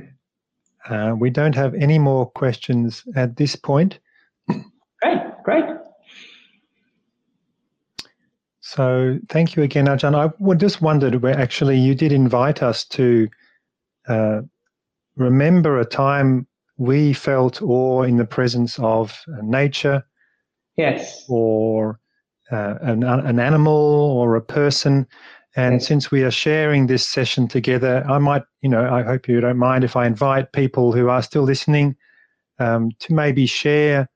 [0.89, 3.99] Uh, we don't have any more questions at this point.
[4.47, 5.65] Great, great.
[8.61, 10.15] So thank you again, Ajahn.
[10.15, 13.27] I just wondered where actually you did invite us to
[14.07, 14.41] uh,
[15.17, 16.47] remember a time
[16.77, 20.05] we felt awe in the presence of nature.
[20.77, 21.25] Yes.
[21.27, 21.99] Or
[22.49, 25.05] uh, an, an animal or a person.
[25.55, 25.87] And yes.
[25.87, 29.57] since we are sharing this session together, I might, you know, I hope you don't
[29.57, 31.95] mind if I invite people who are still listening
[32.59, 34.09] um, to maybe share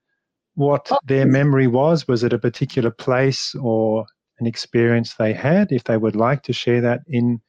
[0.54, 2.06] what oh, their memory was.
[2.06, 4.04] Was it a particular place or
[4.38, 5.72] an experience they had?
[5.72, 7.40] If they would like to share that in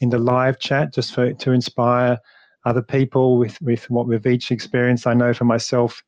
[0.00, 2.18] in the live chat, just for to inspire
[2.64, 5.06] other people with with what we've each experienced.
[5.06, 6.02] I know for myself,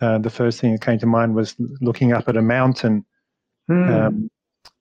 [0.00, 3.04] uh, the first thing that came to mind was looking up at a mountain.
[3.70, 4.06] Mm.
[4.06, 4.30] Um,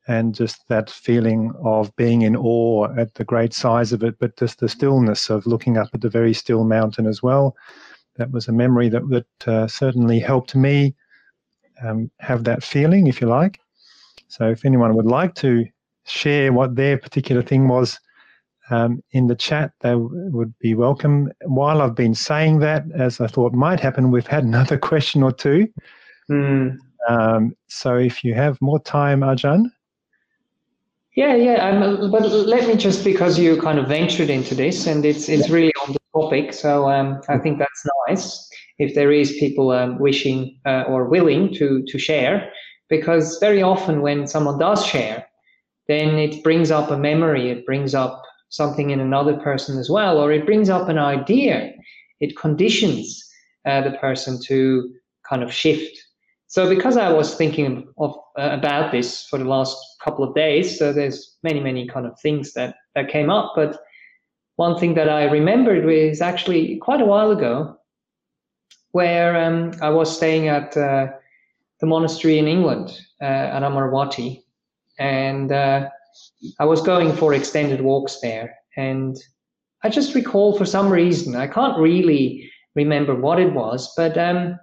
[0.08, 4.38] and just that feeling of being in awe at the great size of it, but
[4.38, 7.56] just the stillness of looking up at the very still mountain as well.
[8.18, 10.96] That was a memory that that uh, certainly helped me
[11.84, 13.60] um, have that feeling, if you like.
[14.28, 15.66] So, if anyone would like to
[16.06, 18.00] share what their particular thing was
[18.70, 21.32] um, in the chat, they would be welcome.
[21.46, 25.32] While I've been saying that, as I thought might happen, we've had another question or
[25.32, 25.68] two.
[26.30, 26.78] Mm.
[27.08, 29.72] Um, so, if you have more time, Ajahn.
[31.16, 31.70] Yeah, yeah.
[31.70, 35.50] Um, but let me just because you kind of ventured into this, and it's it's
[35.50, 36.54] really on the topic.
[36.54, 38.50] So um, I think that's nice
[38.80, 42.52] if there is people um, wishing uh, or willing to to share,
[42.90, 45.28] because very often when someone does share,
[45.88, 50.18] then it brings up a memory, it brings up something in another person as well,
[50.18, 51.72] or it brings up an idea.
[52.22, 53.24] It conditions
[53.68, 54.92] uh, the person to
[55.30, 55.96] kind of shift
[56.54, 60.78] so because I was thinking of uh, about this for the last couple of days,
[60.78, 63.54] so there's many many kind of things that that came up.
[63.56, 63.80] But
[64.56, 67.78] one thing that I remembered was actually quite a while ago,
[68.92, 71.08] where um, I was staying at uh,
[71.80, 73.26] the monastery in England uh,
[73.56, 74.44] at Amaravati.
[75.00, 75.90] and uh,
[76.60, 79.18] I was going for extended walks there, and
[79.84, 84.60] I just recall for some reason I can't really remember what it was, but um,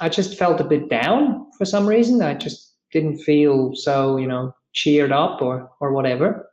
[0.00, 2.22] I just felt a bit down for some reason.
[2.22, 6.46] I just didn't feel so, you know, cheered up or or whatever.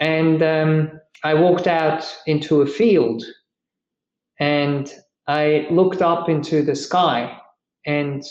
[0.00, 3.24] And um, I walked out into a field,
[4.38, 4.92] and
[5.26, 7.38] I looked up into the sky,
[7.86, 8.22] and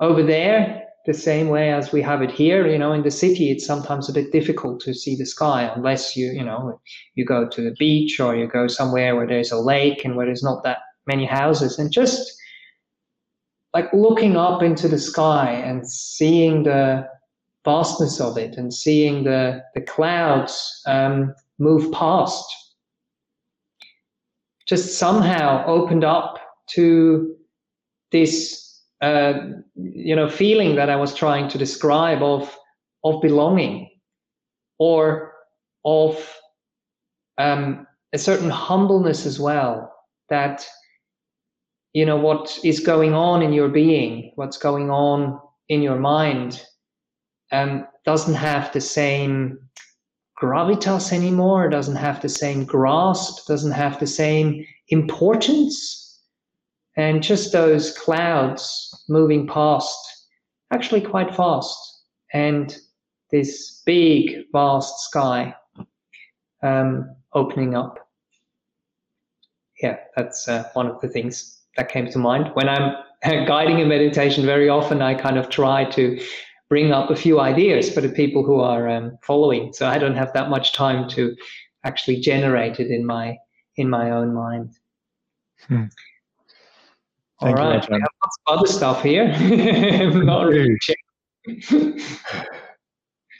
[0.00, 3.50] over there, the same way as we have it here, you know, in the city,
[3.50, 6.80] it's sometimes a bit difficult to see the sky unless you, you know,
[7.14, 10.26] you go to the beach or you go somewhere where there's a lake and where
[10.26, 12.32] there's not that many houses, and just
[13.74, 17.08] like looking up into the sky and seeing the
[17.64, 22.44] vastness of it and seeing the, the clouds um, move past.
[24.66, 26.38] Just somehow opened up
[26.70, 27.36] to
[28.10, 28.62] this
[29.00, 29.34] uh,
[29.74, 32.56] you know feeling that I was trying to describe of
[33.02, 33.90] of belonging
[34.78, 35.32] or
[35.84, 36.36] of
[37.38, 39.92] um, a certain humbleness as well
[40.30, 40.64] that
[41.94, 46.64] you know what is going on in your being what's going on in your mind
[47.52, 49.58] um, doesn't have the same
[50.40, 56.20] gravitas anymore doesn't have the same grasp doesn't have the same importance
[56.96, 60.26] and just those clouds moving past
[60.72, 62.78] actually quite fast and
[63.30, 65.54] this big vast sky
[66.62, 68.08] um, opening up
[69.80, 72.50] yeah that's uh, one of the things that came to mind.
[72.54, 76.20] When I'm guiding a meditation, very often I kind of try to
[76.72, 79.74] bring up a few ideas for the people who are um, following.
[79.74, 81.36] So I don't have that much time to
[81.84, 83.36] actually generate it in my
[83.76, 84.70] in my own mind.
[85.68, 85.84] Hmm.
[87.40, 89.26] All right, we have lots of other stuff here.
[90.24, 90.78] not really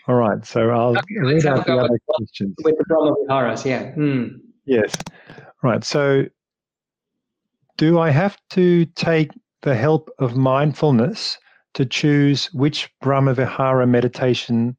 [0.07, 2.55] All right, so I'll read out the other questions.
[2.63, 3.95] With the Brahma Viharas, yeah.
[3.95, 4.41] Mm.
[4.67, 4.95] Yes.
[5.63, 5.83] Right.
[5.83, 6.27] So
[7.79, 9.31] do I have to take
[9.63, 11.39] the help of mindfulness
[11.75, 14.77] to choose which Brahmavihara meditation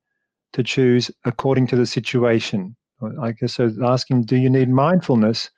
[0.53, 2.75] to choose according to the situation?
[3.21, 5.49] I guess I was asking, do you need mindfulness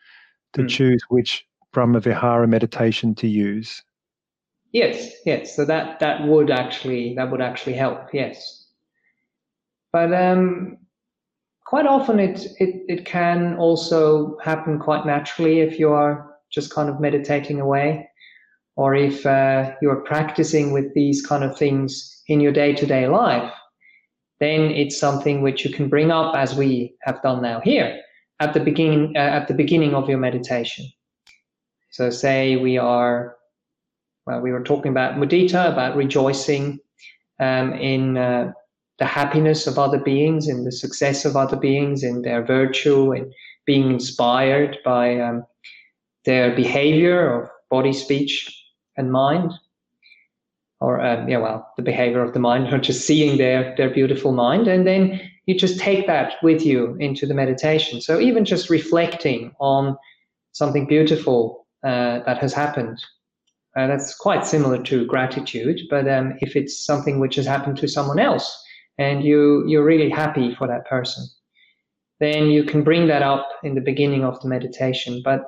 [0.54, 0.70] to mm.
[0.70, 3.84] choose which Brahmavihara meditation to use?
[4.72, 5.56] Yes, yes.
[5.56, 8.10] So that that would actually that would actually help.
[8.14, 8.68] Yes,
[9.94, 10.78] but um,
[11.66, 16.90] quite often it, it it can also happen quite naturally if you are just kind
[16.90, 18.10] of meditating away,
[18.76, 23.08] or if uh, you're practicing with these kind of things in your day to day
[23.08, 23.52] life,
[24.40, 28.02] then it's something which you can bring up as we have done now here
[28.40, 30.86] at the beginning uh, at the beginning of your meditation.
[31.92, 33.38] So say we are
[34.26, 36.80] well, we were talking about mudita, about rejoicing
[37.40, 38.52] um, in uh,
[38.98, 43.32] the happiness of other beings, in the success of other beings, in their virtue, in
[43.66, 45.46] being inspired by um,
[46.26, 48.65] their behavior of body, speech,
[48.98, 49.52] and mind.
[50.82, 54.32] Or, um, yeah, well, the behavior of the mind, or just seeing their, their beautiful
[54.32, 54.68] mind.
[54.68, 58.02] And then you just take that with you into the meditation.
[58.02, 59.98] So even just reflecting on
[60.52, 62.98] something beautiful uh, that has happened.
[63.76, 67.90] Uh, that's quite similar to gratitude, but um, if it's something which has happened to
[67.90, 68.64] someone else
[68.98, 71.26] and you you're really happy for that person,
[72.22, 75.22] then you can bring that up in the beginning of the meditation.
[75.24, 75.42] But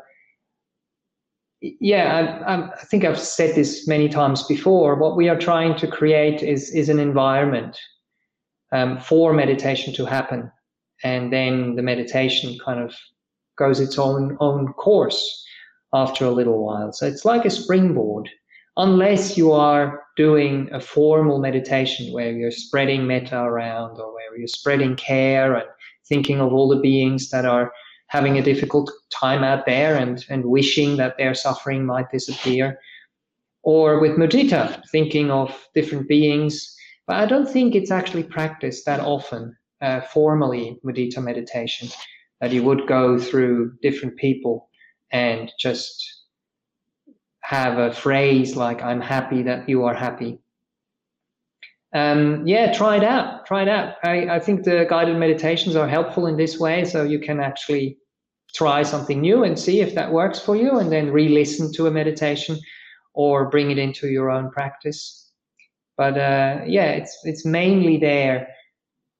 [1.61, 4.95] yeah, I, I, think I've said this many times before.
[4.95, 7.77] What we are trying to create is is an environment
[8.71, 10.51] um, for meditation to happen,
[11.03, 12.95] and then the meditation kind of
[13.57, 15.45] goes its own own course
[15.93, 16.91] after a little while.
[16.93, 18.29] So it's like a springboard,
[18.75, 24.47] unless you are doing a formal meditation where you're spreading metta around or where you're
[24.47, 25.67] spreading care and
[26.07, 27.71] thinking of all the beings that are
[28.07, 32.79] having a difficult time out there and, and wishing that their suffering might disappear.
[33.63, 36.73] Or with mudita, thinking of different beings.
[37.05, 41.89] But I don't think it's actually practiced that often uh, formally, mudita meditation,
[42.39, 44.69] that you would go through different people
[45.11, 46.17] and just
[47.41, 50.39] have a phrase like, I'm happy that you are happy
[51.93, 53.45] um, yeah, try it out.
[53.45, 53.95] Try it out.
[54.03, 56.85] I, I think the guided meditations are helpful in this way.
[56.85, 57.97] So you can actually
[58.53, 61.87] try something new and see if that works for you, and then re listen to
[61.87, 62.59] a meditation
[63.13, 65.31] or bring it into your own practice.
[65.97, 68.47] But uh, yeah, it's, it's mainly there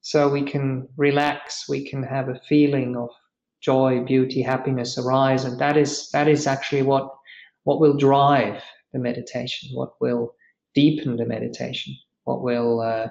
[0.02, 3.10] so we can relax, we can have a feeling of
[3.62, 5.44] joy, beauty, happiness arise.
[5.44, 7.10] And that is, that is actually what,
[7.64, 8.62] what will drive
[8.94, 10.36] the meditation, what will
[10.76, 11.96] deepen the meditation
[12.28, 13.08] what will uh,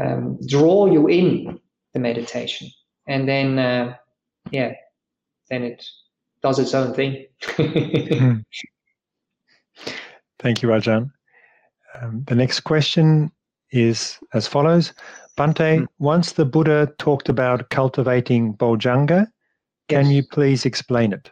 [0.00, 1.60] um, draw you in
[1.92, 2.68] the meditation,
[3.06, 3.96] and then uh,
[4.50, 4.72] yeah,
[5.50, 5.84] then it
[6.42, 7.26] does its own thing.
[7.42, 8.38] Hmm.
[10.38, 11.10] Thank you, Ajahn.
[12.00, 13.30] Um, the next question
[13.72, 14.94] is as follows.
[15.36, 15.86] Bhante, mm.
[15.98, 19.26] once the Buddha talked about cultivating Bojjhanga,
[19.88, 20.14] can yes.
[20.14, 21.30] you please explain it?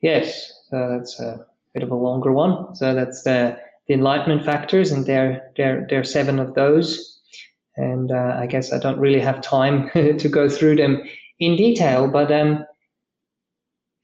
[0.00, 2.74] Yes, so that's a bit of a longer one.
[2.74, 3.58] So that's the
[3.88, 7.20] the enlightenment factors, and there there there are seven of those.
[7.76, 11.02] And uh, I guess I don't really have time to go through them
[11.40, 12.64] in detail, but um,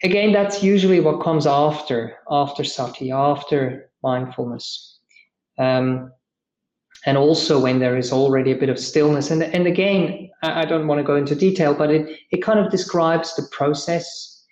[0.02, 4.98] again, that's usually what comes after after sati, after mindfulness.
[5.59, 6.12] Um,
[7.06, 9.30] and also when there is already a bit of stillness.
[9.30, 12.59] And, and again, I, I don't want to go into detail, but it, it kind
[12.59, 14.44] of describes the process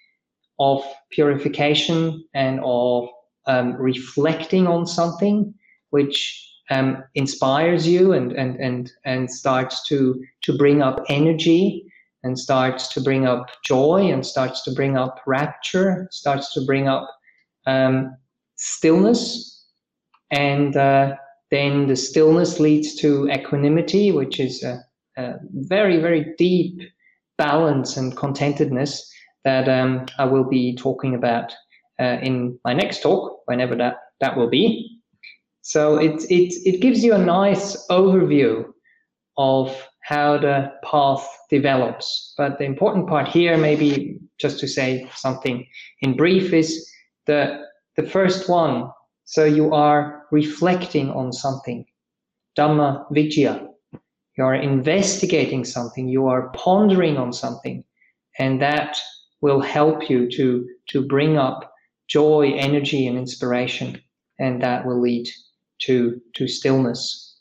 [0.59, 3.09] of purification and of
[3.47, 5.55] um, reflecting on something
[5.91, 11.85] which um, inspires you and, and, and, and starts to, to bring up energy
[12.23, 16.89] and starts to bring up joy and starts to bring up rapture, starts to bring
[16.89, 17.09] up
[17.67, 18.17] um,
[18.57, 19.65] stillness.
[20.33, 21.15] And uh,
[21.51, 24.83] then the stillness leads to equanimity, which is a,
[25.17, 26.81] a very, very deep
[27.39, 29.03] balance and contentedness
[29.45, 31.55] that um, I will be talking about
[32.01, 35.01] uh, in my next talk, whenever that, that will be.
[35.63, 38.65] So it, it, it gives you a nice overview
[39.37, 42.35] of how the path develops.
[42.39, 45.67] But the important part here, maybe just to say something
[46.03, 46.89] in brief, is
[47.27, 47.65] the,
[47.97, 48.91] the first one.
[49.25, 51.85] So you are reflecting on something,
[52.57, 53.67] Dhamma Vicaya.
[54.39, 57.83] You are investigating something, you are pondering on something,
[58.39, 58.97] and that
[59.41, 61.73] will help you to, to bring up
[62.09, 64.01] joy, energy, and inspiration,
[64.39, 65.29] and that will lead
[65.81, 67.39] to to stillness.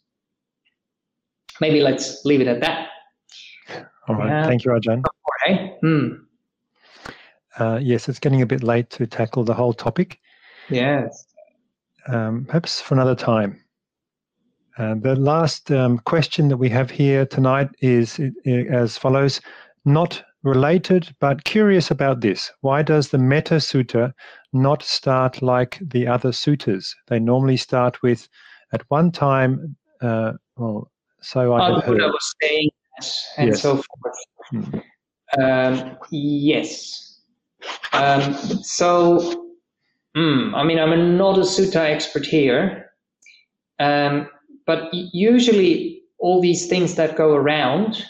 [1.61, 2.89] Maybe let's leave it at that.
[4.07, 4.43] All right.
[4.43, 5.03] Uh, Thank you, Ajahn.
[5.47, 5.77] Okay.
[5.81, 6.09] Hmm.
[7.57, 10.19] Uh, yes, it's getting a bit late to tackle the whole topic.
[10.69, 11.25] Yes.
[12.07, 13.61] Um, perhaps for another time.
[14.77, 19.39] Uh, the last um, question that we have here tonight is as follows
[19.85, 22.51] Not related but curious about this.
[22.61, 24.13] Why does the Metta Sutta
[24.53, 26.93] not start like the other suttas?
[27.07, 28.29] They normally start with,
[28.71, 30.91] at one time, uh, well,
[31.21, 31.99] so I have heard.
[31.99, 32.69] was saying
[33.37, 33.61] and yes.
[33.61, 34.15] so forth.
[34.51, 35.41] Hmm.
[35.41, 37.19] Um, yes.
[37.93, 39.51] Um, so,
[40.15, 42.91] mm, I mean, I'm not a sutta expert here,
[43.79, 44.29] um,
[44.67, 48.05] but usually all these things that go around,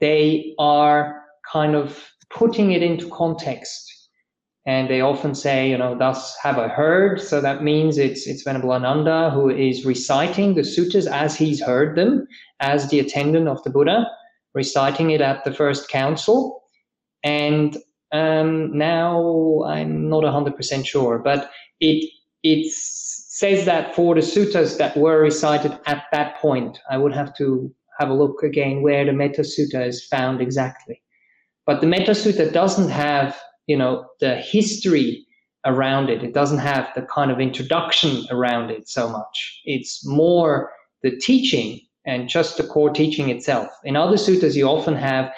[0.00, 3.88] they are kind of putting it into context.
[4.64, 7.20] And they often say, you know, thus have I heard.
[7.20, 11.96] So that means it's it's Venerable Ananda who is reciting the suttas as he's heard
[11.96, 12.26] them,
[12.60, 14.06] as the attendant of the Buddha,
[14.54, 16.62] reciting it at the first council.
[17.24, 17.76] and
[18.12, 21.50] um, now I'm not 100% sure, but
[21.80, 22.10] it
[22.42, 27.34] it says that for the suttas that were recited at that point, I would have
[27.36, 31.01] to have a look again where the Metta Sutta is found exactly.
[31.66, 35.26] But the Metta Sutta doesn't have, you know, the history
[35.64, 36.24] around it.
[36.24, 39.60] It doesn't have the kind of introduction around it so much.
[39.64, 40.72] It's more
[41.02, 43.68] the teaching and just the core teaching itself.
[43.84, 45.32] In other suttas, you often have,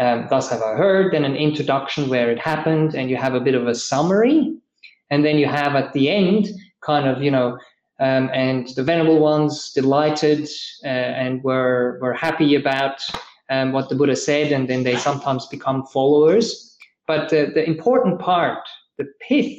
[0.00, 3.40] um, thus have I heard, then an introduction where it happened, and you have a
[3.40, 4.56] bit of a summary.
[5.10, 6.48] And then you have at the end,
[6.82, 7.58] kind of, you know,
[8.00, 10.48] um, and the venerable ones delighted
[10.84, 13.02] uh, and were, were happy about
[13.50, 16.76] um, what the Buddha said, and then they sometimes become followers.
[17.06, 18.68] But the, important part,
[18.98, 19.58] the pith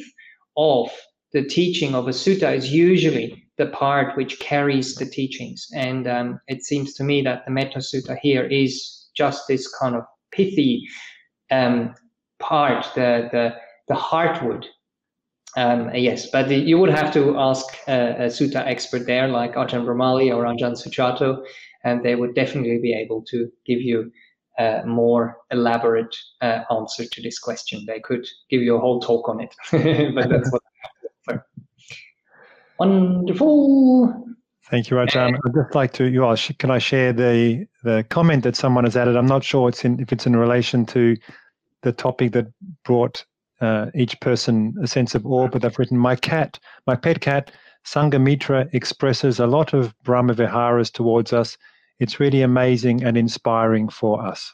[0.56, 0.90] of
[1.34, 5.68] the teaching of a sutta is usually the part which carries the teachings.
[5.74, 9.96] And um, it seems to me that the Metta Sutta here is just this kind
[9.96, 10.88] of pithy
[11.52, 11.94] um,
[12.40, 13.56] part, the, the,
[13.88, 14.66] the heartwood.
[15.58, 19.56] Um, yes, but the, you would have to ask a, a sutta expert there, like
[19.56, 21.44] Ajahn Brahmali or Ajahn Sujato,
[21.84, 24.12] and they would definitely be able to give you
[24.58, 27.86] a more elaborate uh, answer to this question.
[27.88, 29.56] They could give you a whole talk on it,
[30.16, 30.62] but that's what
[32.80, 34.26] Wonderful.
[34.70, 35.38] Thank you, Ajahn.
[35.46, 38.96] I'd just like to, you ask, can I share the the comment that someone has
[38.96, 39.18] added?
[39.18, 41.18] I'm not sure it's in, if it's in relation to
[41.82, 42.48] the topic that
[42.86, 43.26] brought
[43.62, 47.52] uh, each person a sense of awe, but they've written, my cat, my pet cat,
[47.86, 51.58] Sangamitra, expresses a lot of Brahma Viharas towards us.
[52.00, 54.54] It's really amazing and inspiring for us.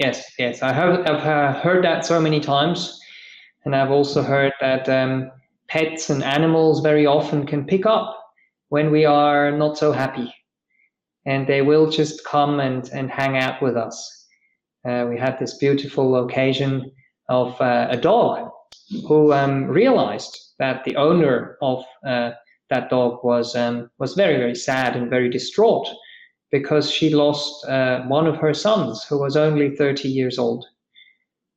[0.00, 0.62] Yes, yes.
[0.62, 3.00] I have, I've uh, heard that so many times.
[3.64, 5.30] And I've also heard that um,
[5.68, 8.16] pets and animals very often can pick up
[8.68, 10.32] when we are not so happy.
[11.26, 14.26] And they will just come and, and hang out with us.
[14.88, 16.90] Uh, we had this beautiful occasion
[17.28, 18.50] of uh, a dog
[19.06, 22.32] who um, realized that the owner of uh,
[22.70, 25.88] that dog was um, was very very sad and very distraught
[26.50, 30.64] because she lost uh, one of her sons who was only 30 years old,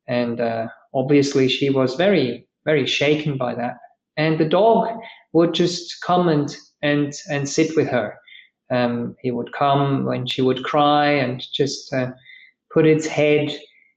[0.07, 3.77] and uh, obviously she was very very shaken by that
[4.17, 4.87] and the dog
[5.33, 8.17] would just come and and and sit with her.
[8.69, 12.11] Um, he would come when she would cry and just uh,
[12.73, 13.51] put its head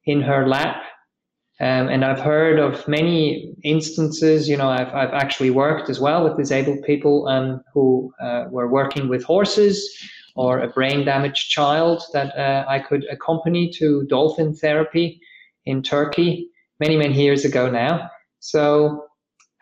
[0.05, 0.83] in her lap.
[1.61, 4.49] Um, and I've heard of many instances.
[4.49, 8.69] You know, I've I've actually worked as well with disabled people um, who uh, were
[8.69, 9.89] working with horses
[10.35, 15.21] or a brain damaged child that uh, I could accompany to dolphin therapy
[15.65, 16.49] in Turkey
[16.81, 18.11] many many years ago now.
[18.41, 19.05] So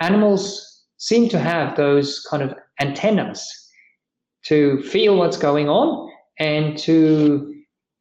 [0.00, 3.46] animals seem to have those kind of antennas
[4.44, 7.51] to feel what's going on and to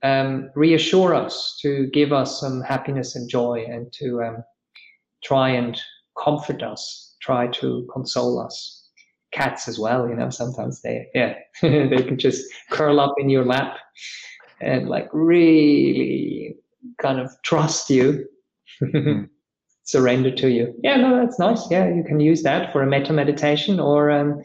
[0.03, 4.43] um, reassure us, to give us some happiness and joy, and to um,
[5.23, 5.79] try and
[6.21, 8.77] comfort us, try to console us.
[9.31, 13.45] Cats as well, you know, sometimes they, yeah, they can just curl up in your
[13.45, 13.77] lap
[14.59, 16.55] and like really
[17.01, 18.25] kind of trust you.
[18.79, 19.23] Hmm
[19.91, 20.73] surrender to you.
[20.83, 21.69] Yeah, no, that's nice.
[21.69, 24.41] Yeah, you can use that for a metta meditation or um,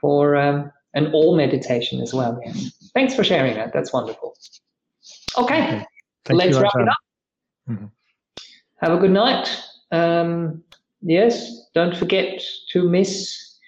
[0.00, 2.38] for um, an all meditation as well.
[2.44, 2.52] Yeah.
[2.94, 3.72] Thanks for sharing that.
[3.72, 4.36] That's wonderful.
[5.36, 5.84] Okay,
[6.30, 6.96] let's you, wrap it up.
[7.68, 7.86] Mm-hmm.
[8.80, 9.48] Have a good night.
[9.90, 10.62] Um,
[11.02, 12.42] yes, don't forget
[12.72, 13.58] to miss,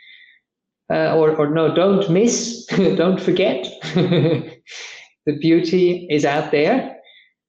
[0.91, 2.67] uh, or, or no, don't miss,
[2.97, 3.67] don't forget.
[3.95, 6.97] the beauty is out there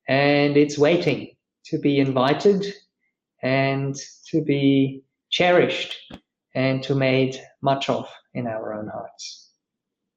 [0.07, 1.35] and it's waiting
[1.65, 2.65] to be invited
[3.43, 3.95] and
[4.31, 5.97] to be cherished
[6.55, 9.51] and to made much of in our own hearts.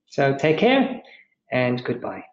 [0.07, 1.01] So take care
[1.53, 2.25] and goodbye.